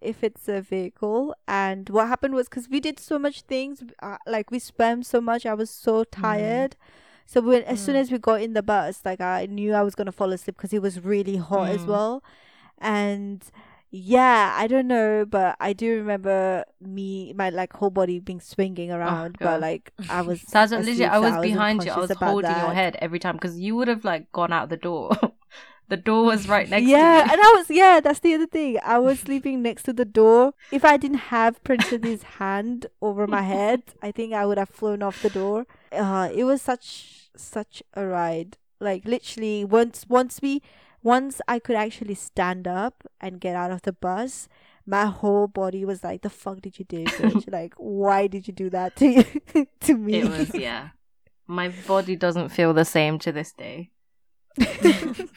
[0.01, 1.35] if it's a vehicle.
[1.47, 5.21] And what happened was because we did so much things, uh, like we swam so
[5.21, 6.75] much, I was so tired.
[7.25, 7.99] So when as soon Mm.
[7.99, 10.73] as we got in the bus, like I knew I was gonna fall asleep because
[10.73, 11.87] it was really hot as Mm.
[11.87, 12.23] well.
[12.79, 13.43] And
[13.91, 18.91] yeah, I don't know, but I do remember me, my like whole body being swinging
[18.91, 20.41] around, but like I was.
[20.41, 21.91] Saza, asleep, legit, I so was behind you.
[21.91, 24.77] I was holding your head every time because you would have like gone out the
[24.77, 25.11] door.
[25.87, 27.31] the door was right next yeah, to you.
[27.33, 28.79] and I was yeah, that's the other thing.
[28.83, 30.53] I was sleeping next to the door.
[30.71, 35.03] If I didn't have Princess's hand over my head, I think I would have flown
[35.03, 35.67] off the door.
[35.91, 38.57] Uh, it was such such a ride.
[38.79, 40.61] Like literally, once once we
[41.05, 44.49] once I could actually stand up and get out of the bus,
[44.87, 47.05] my whole body was like, "The fuck did you do,
[47.47, 50.89] like, why did you do that to you, to me?" It was yeah.
[51.47, 53.91] My body doesn't feel the same to this day.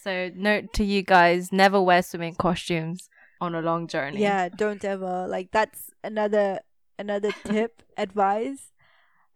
[0.00, 4.22] So note to you guys: never wear swimming costumes on a long journey.
[4.22, 5.26] Yeah, don't ever.
[5.28, 6.60] Like that's another
[6.98, 8.72] another tip advice.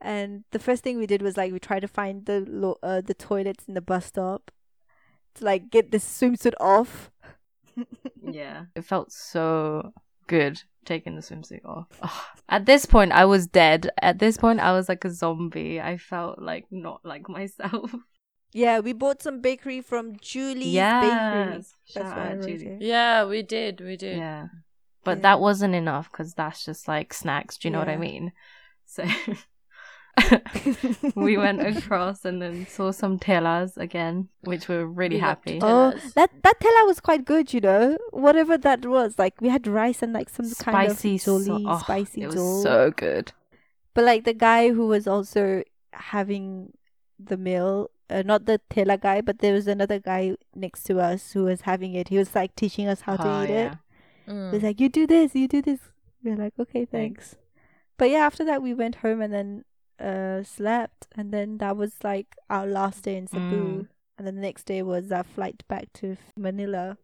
[0.01, 3.01] And the first thing we did was like we tried to find the lo- uh,
[3.01, 4.51] the toilets in the bus stop
[5.37, 7.11] to like get the swimsuit off.
[8.25, 8.67] Yeah.
[8.77, 9.93] It felt so
[10.27, 11.87] good taking the swimsuit off.
[12.03, 12.11] Ugh.
[12.49, 13.91] At this point, I was dead.
[14.01, 15.81] At this point, I was like a zombie.
[15.81, 17.95] I felt like not like myself.
[18.53, 20.75] yeah, we bought some bakery from Julie's Bakery.
[20.75, 22.79] That's what I out, wrote Julie.
[22.81, 23.81] Yeah, we did.
[23.81, 24.19] We did.
[24.19, 24.47] Yeah.
[25.05, 25.23] But Yeah.
[25.23, 27.59] that wasn't enough because that's just like snacks.
[27.59, 28.33] Do you know what I mean?
[28.87, 29.05] So
[31.15, 35.59] we went across and then saw some telas again, which were really We happy.
[35.63, 37.99] Oh, that that tela was quite good, you know.
[38.11, 41.65] Whatever that was, like we had rice and like some kind of Spicy, so- jolly,
[41.67, 42.63] oh, spicy It was jol.
[42.63, 43.33] so good.
[43.95, 46.73] But like the guy who was also having
[47.19, 51.33] the meal, uh, not the tela guy, but there was another guy next to us
[51.33, 52.09] who was having it.
[52.09, 53.73] He was like teaching us how to Oh, eat yeah.
[53.73, 53.79] it.
[54.31, 54.51] Mm.
[54.51, 55.81] He was like, "You do this, you do this."
[56.23, 57.37] We are like, "Okay, thanks."
[57.99, 59.65] But yeah, after that we went home and then
[60.03, 63.41] uh slept, and then that was like our last day in Cebu.
[63.41, 63.87] Mm.
[64.19, 66.99] And then the next day was our flight back to Manila.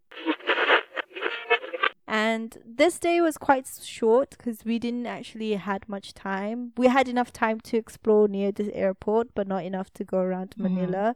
[2.10, 6.72] And this day was quite short because we didn't actually had much time.
[6.76, 10.52] We had enough time to explore near the airport, but not enough to go around
[10.52, 10.62] to Mhm.
[10.62, 11.14] Manila.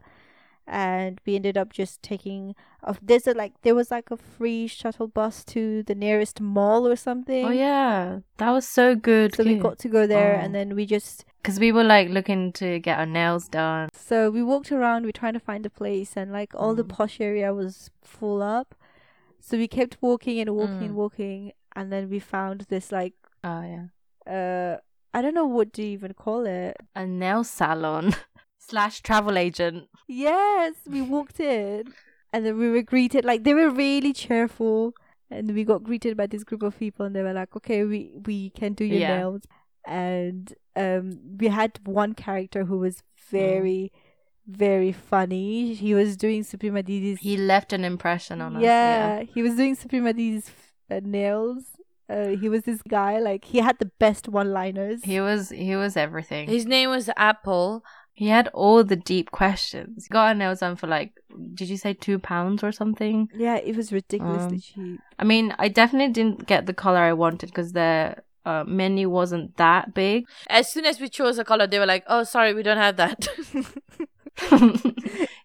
[0.65, 2.55] And we ended up just taking.
[2.83, 6.87] A, there's a like there was like a free shuttle bus to the nearest mall
[6.87, 7.45] or something.
[7.45, 9.35] Oh yeah, that was so good.
[9.35, 10.59] So we got to go there, and Oh.
[10.59, 13.89] then we just because we were like looking to get our nails done.
[13.93, 16.89] So we walked around, we trying to find a place, and like all the Mm.
[16.89, 18.73] posh area was full up.
[19.41, 20.95] So we kept walking and walking and Mm.
[21.03, 23.87] walking, and then we found this like Oh yeah,
[24.31, 24.77] uh
[25.13, 26.77] I don't know what do you even call it.
[26.95, 28.15] a nail salon
[28.69, 29.87] slash travel agent.
[30.07, 31.93] Yes, we walked in,
[32.31, 34.93] and then we were greeted like they were really cheerful,
[35.29, 38.11] and we got greeted by this group of people, and they were like, "Okay, we
[38.25, 39.17] we can do your Yeah.
[39.17, 39.41] nails,"
[39.85, 43.91] and um we had one character who was very.
[44.45, 45.73] Very funny.
[45.73, 48.61] He was doing Suprema Didi's He left an impression on us.
[48.61, 50.51] yeah, he was doing Supreme Adi's
[50.91, 51.63] uh, nails.
[52.09, 55.01] Uh, he was this guy like he had the best one-liners.
[55.05, 56.49] He was he was everything.
[56.49, 57.85] His name was Apple.
[58.13, 60.07] He had all the deep questions.
[60.07, 61.11] Got our nails done for like,
[61.55, 63.29] did you say two pounds or something?
[63.35, 64.99] yeah, it was ridiculously Um, cheap.
[65.19, 69.55] I mean, I definitely didn't get the color I wanted because the uh, menu wasn't
[69.57, 70.25] that big.
[70.49, 72.97] As soon as we chose a color, they were like, "Oh, sorry, we don't have
[72.97, 73.27] that."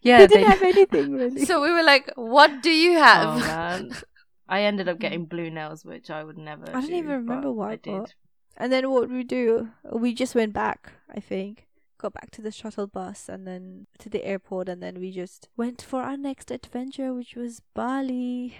[0.01, 1.45] yeah, they didn't have anything really.
[1.45, 3.91] so we were like, "What do you Oh have?" man,
[4.49, 6.65] I ended up getting blue nails, which I would never.
[6.69, 7.91] I don't do, even remember but what I I did.
[7.99, 8.13] got.
[8.57, 9.69] And then what we do?
[9.91, 11.67] We just went back, I think.
[11.99, 15.49] Got back to the shuttle bus and then to the airport and then we just
[15.57, 18.55] went for our next adventure which was Bali.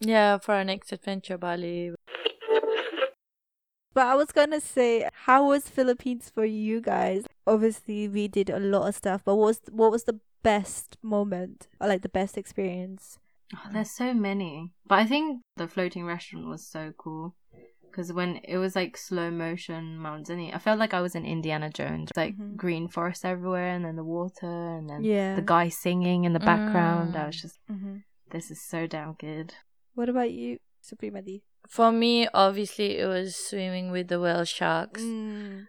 [0.00, 1.94] Yeah, for our next adventure, Bali.
[3.94, 7.24] But I was gonna say, how was Philippines for you guys?
[7.46, 11.66] Obviously, we did a lot of stuff, but what was what was the best moment
[11.80, 13.18] or like the best experience?
[13.54, 14.72] Oh, there's so many.
[14.86, 17.34] But I think the floating restaurant was so cool.
[17.96, 21.24] Because when it was like slow motion Mount Zinni, I felt like I was in
[21.24, 22.10] Indiana Jones.
[22.14, 22.54] Like Mhm.
[22.54, 25.34] green forest everywhere, and then the water, and then Yeah.
[25.34, 27.16] the guy singing in the background.
[27.16, 27.26] I Mm.
[27.28, 27.96] was just, hmm
[28.28, 29.54] this is so damn good.
[29.94, 31.40] What about you, Supremadi?
[31.68, 35.02] For me, obviously, it was swimming with the whale sharks.
[35.02, 35.68] Mm.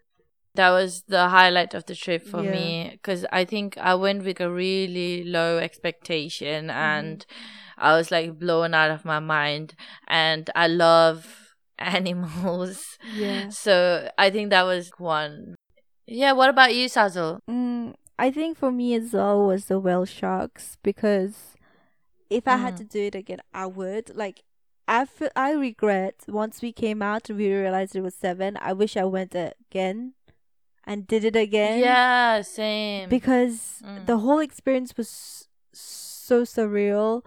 [0.55, 2.51] That was the highlight of the trip for Yeah.
[2.51, 6.71] me because I think I went with a really low expectation Mm-hmm.
[6.97, 7.25] and
[7.77, 9.75] I was like blown out of my mind.
[10.07, 11.46] And I love
[11.97, 12.97] animals.
[13.15, 13.49] Yeah.
[13.49, 15.55] So I think that was one.
[16.05, 17.39] Yeah, what about you, Sazzle?
[17.49, 21.55] Mm, I think for me as well was the whale sharks because
[22.29, 22.77] if I had Mm.
[22.77, 24.15] to do it again, I would.
[24.15, 24.43] Like,
[24.87, 28.57] I feel, I regret once we came out and we realized it was seven.
[28.61, 30.13] I wish I went again
[30.85, 31.79] and did it again.
[31.79, 33.09] Yeah, same.
[33.09, 34.05] because Mm.
[34.05, 37.23] the whole experience was so surreal.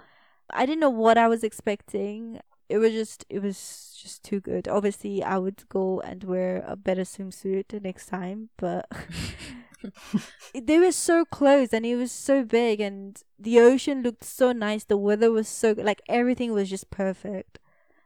[0.53, 2.41] I didn't know what I was expecting.
[2.69, 4.67] It was just it was just too good.
[4.69, 8.87] Obviously, I would go and wear a better swimsuit the next time, but
[10.55, 14.85] they were so close and it was so big and the ocean looked so nice.
[14.85, 17.59] The weather was so like everything was just perfect.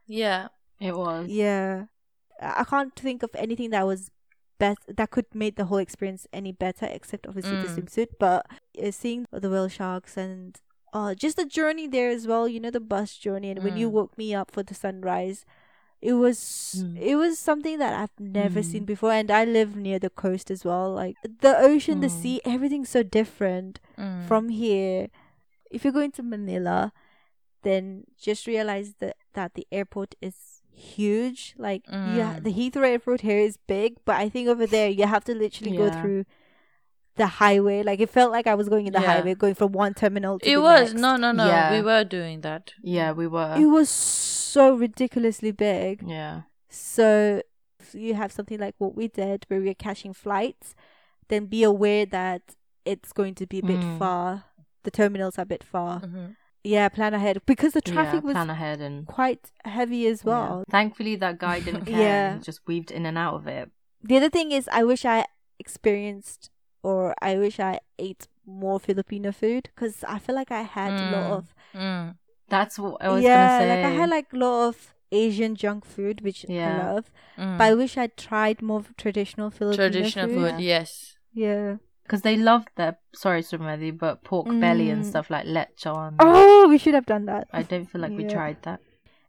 [0.07, 0.49] yeah.
[0.81, 1.29] It was.
[1.31, 1.85] Yeah.
[2.43, 4.11] I can't think of anything that was
[4.59, 7.77] best that could make the whole experience any better except obviously the Mm.
[7.85, 8.09] swimsuit.
[8.19, 8.45] But
[8.83, 10.57] uh, seeing the whale sharks and
[10.93, 13.89] uh, just the journey there as well, you know, the bus journey and when you
[13.89, 13.93] Mm.
[13.93, 15.45] woke me up for the sunrise,
[16.11, 16.39] it was
[16.85, 16.97] Mm.
[17.11, 18.65] it was something that I've never Mm.
[18.71, 20.93] seen before and I live near the coast as well.
[21.03, 22.21] Like the ocean, the Mm.
[22.21, 24.27] sea, everything's so different Mm.
[24.29, 25.09] from here.
[25.71, 26.93] If you're going to Manila,
[27.63, 30.37] then just realize that that the airport is
[30.71, 31.55] huge.
[31.57, 32.43] Like yeah, Mm.
[32.45, 35.77] the Heathrow airport here is big, but I think over there you have to literally
[35.77, 36.25] go through
[37.17, 37.83] the highway.
[37.83, 39.07] Like it felt like I was going in the Yeah.
[39.15, 40.91] highway, going from one terminal to It the was.
[40.93, 41.01] next.
[41.01, 41.47] No, no, no.
[41.47, 41.73] Yeah.
[41.73, 42.73] We were doing that.
[42.83, 43.55] Yeah, we were.
[43.59, 46.03] It was so ridiculously big.
[46.07, 46.43] yeah.
[46.69, 47.41] So
[47.79, 50.75] if you have something like what we did, where we are catching flights,
[51.29, 52.43] then be aware that
[52.85, 53.99] it's going to be a bit Mm.
[53.99, 54.45] far.
[54.83, 56.01] The terminals are a bit far.
[56.01, 56.27] hmm
[56.67, 60.31] Yeah, plan ahead because the yeah, traffic was plan ahead and quite heavy as yeah.
[60.31, 60.65] well.
[60.71, 62.01] Thankfully, that guy didn't care.
[62.01, 62.33] Yeah.
[62.33, 63.71] and just weaved in and out of it.
[64.03, 65.27] The other thing is, I wish I
[65.59, 66.51] experienced
[66.85, 71.07] or I wish I ate more Filipino food because I feel like I had a
[71.17, 71.37] lot Mm.
[71.39, 72.17] of Mm.
[72.49, 73.69] That's what I was yeah, gonna say.
[73.73, 76.75] like I had like a lot of Asian junk food, which Yeah.
[76.75, 77.07] I love.
[77.39, 77.59] Mm.
[77.59, 80.53] But I wish I tried more traditional Filipino Traditional food.
[80.53, 81.17] food, yes.
[81.33, 81.77] Yeah.
[82.05, 85.09] because they love their sorry, Sumadi, but pork belly and Mm.
[85.09, 86.17] stuff like lechon.
[86.21, 87.49] Oh, we should have done that.
[87.51, 88.81] I don't feel like we tried that.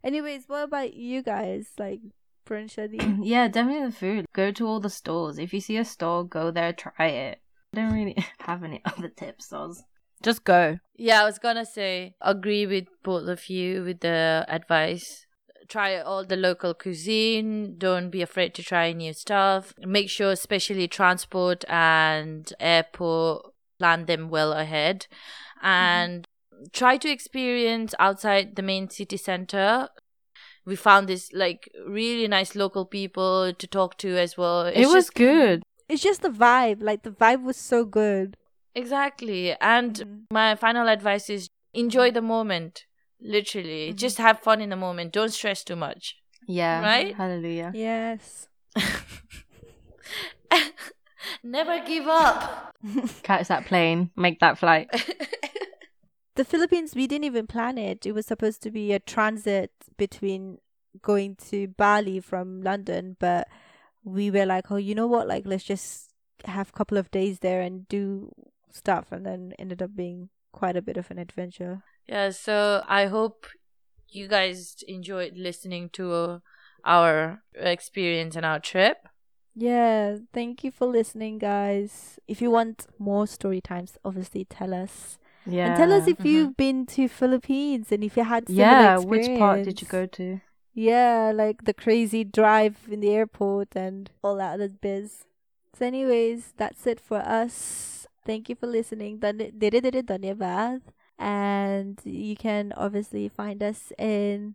[0.04, 1.72] Anyways, what about you guys?
[1.78, 2.00] Like,
[2.46, 3.00] Shadi?
[3.24, 4.26] yeah, definitely the food.
[4.32, 5.38] Go to all the stores.
[5.38, 7.40] If you see a store, go there, try it.
[7.76, 9.82] I don't really have any other tips, Oz.
[10.22, 10.78] Just go.
[10.96, 15.26] Yeah, I was gonna say agree with both of you with the advice.
[15.68, 17.74] Try all the local cuisine.
[17.76, 19.74] Don't be afraid to try new stuff.
[19.78, 25.06] Make sure, especially transport and airport, plan them well ahead,
[25.58, 25.66] mm-hmm.
[25.66, 26.28] and
[26.72, 29.88] try to experience outside the main city center.
[30.64, 34.66] We found this like really nice local people to talk to as well.
[34.66, 35.62] it was just- good.
[35.88, 36.82] It's just the vibe.
[36.82, 38.36] Like, the vibe was so good.
[38.74, 39.52] Exactly.
[39.60, 40.22] And Mhm.
[40.30, 42.84] my final advice is enjoy the moment.
[43.20, 43.92] Literally.
[43.92, 43.96] Mhm.
[43.96, 45.12] Just have fun in the moment.
[45.12, 46.16] Don't stress too much.
[46.46, 46.82] Yeah.
[46.82, 47.14] Right?
[47.14, 47.72] Hallelujah.
[47.74, 48.48] Yes.
[51.42, 52.74] Never give up.
[53.22, 54.10] Catch that plane.
[54.16, 54.88] Make that flight.
[56.36, 58.04] The Philippines, we didn't even plan it.
[58.04, 60.58] It was supposed to be a transit between
[61.00, 63.48] going to Bali from London, but
[64.06, 65.26] we were like, oh, you know what?
[65.26, 66.10] Like, let's just
[66.46, 68.30] have a couple of days there and do
[68.70, 69.10] stuff.
[69.10, 71.82] And then ended up being quite a bit of an adventure.
[72.06, 73.46] yeah, so I hope
[74.08, 76.40] you guys enjoyed listening to
[76.84, 78.98] our experience and our trip.
[79.58, 82.18] Yeah, thank you for listening, guys.
[82.28, 85.18] If you want more story times, obviously tell us.
[85.46, 85.66] Yeah.
[85.68, 86.24] And tell us if Mhm.
[86.30, 88.98] you've been to Philippines and if you had similar Yeah.
[88.98, 90.40] Which part did you go to?
[90.78, 95.24] Yeah, like the crazy drive in the airport and all that other biz.
[95.72, 98.06] So, anyways, that's it for us.
[98.26, 99.18] Thank you for listening.
[99.18, 100.82] Dhan- Dire dire dhanyavad.
[101.18, 104.54] And you can obviously find us in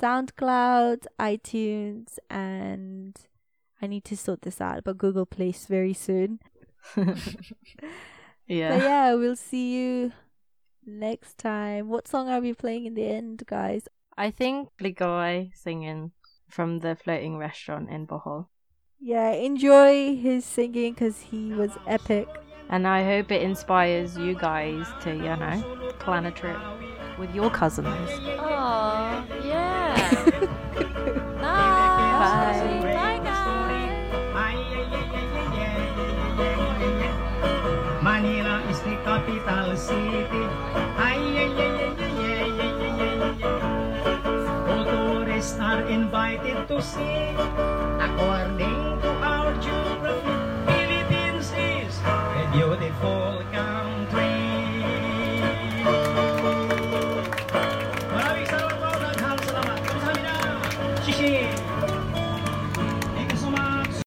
[0.00, 3.14] SoundCloud, iTunes, and
[3.82, 6.40] I need to sort this out but Google Place very soon.
[6.96, 8.70] yeah.
[8.70, 10.12] But yeah, we'll see you
[10.86, 11.88] next time.
[11.90, 13.86] What song are we playing in the end, guys?
[14.18, 16.10] I think Bligoy singing
[16.48, 18.48] from the floating restaurant in Bohol.
[18.98, 22.26] Yeah, enjoy his singing because he was epic.
[22.68, 26.58] And I hope it inspires you guys to, you know, plan a trip
[27.16, 28.10] with your cousins.
[28.40, 30.54] Oh, yeah.
[46.78, 47.34] você.
[47.98, 48.77] Acordem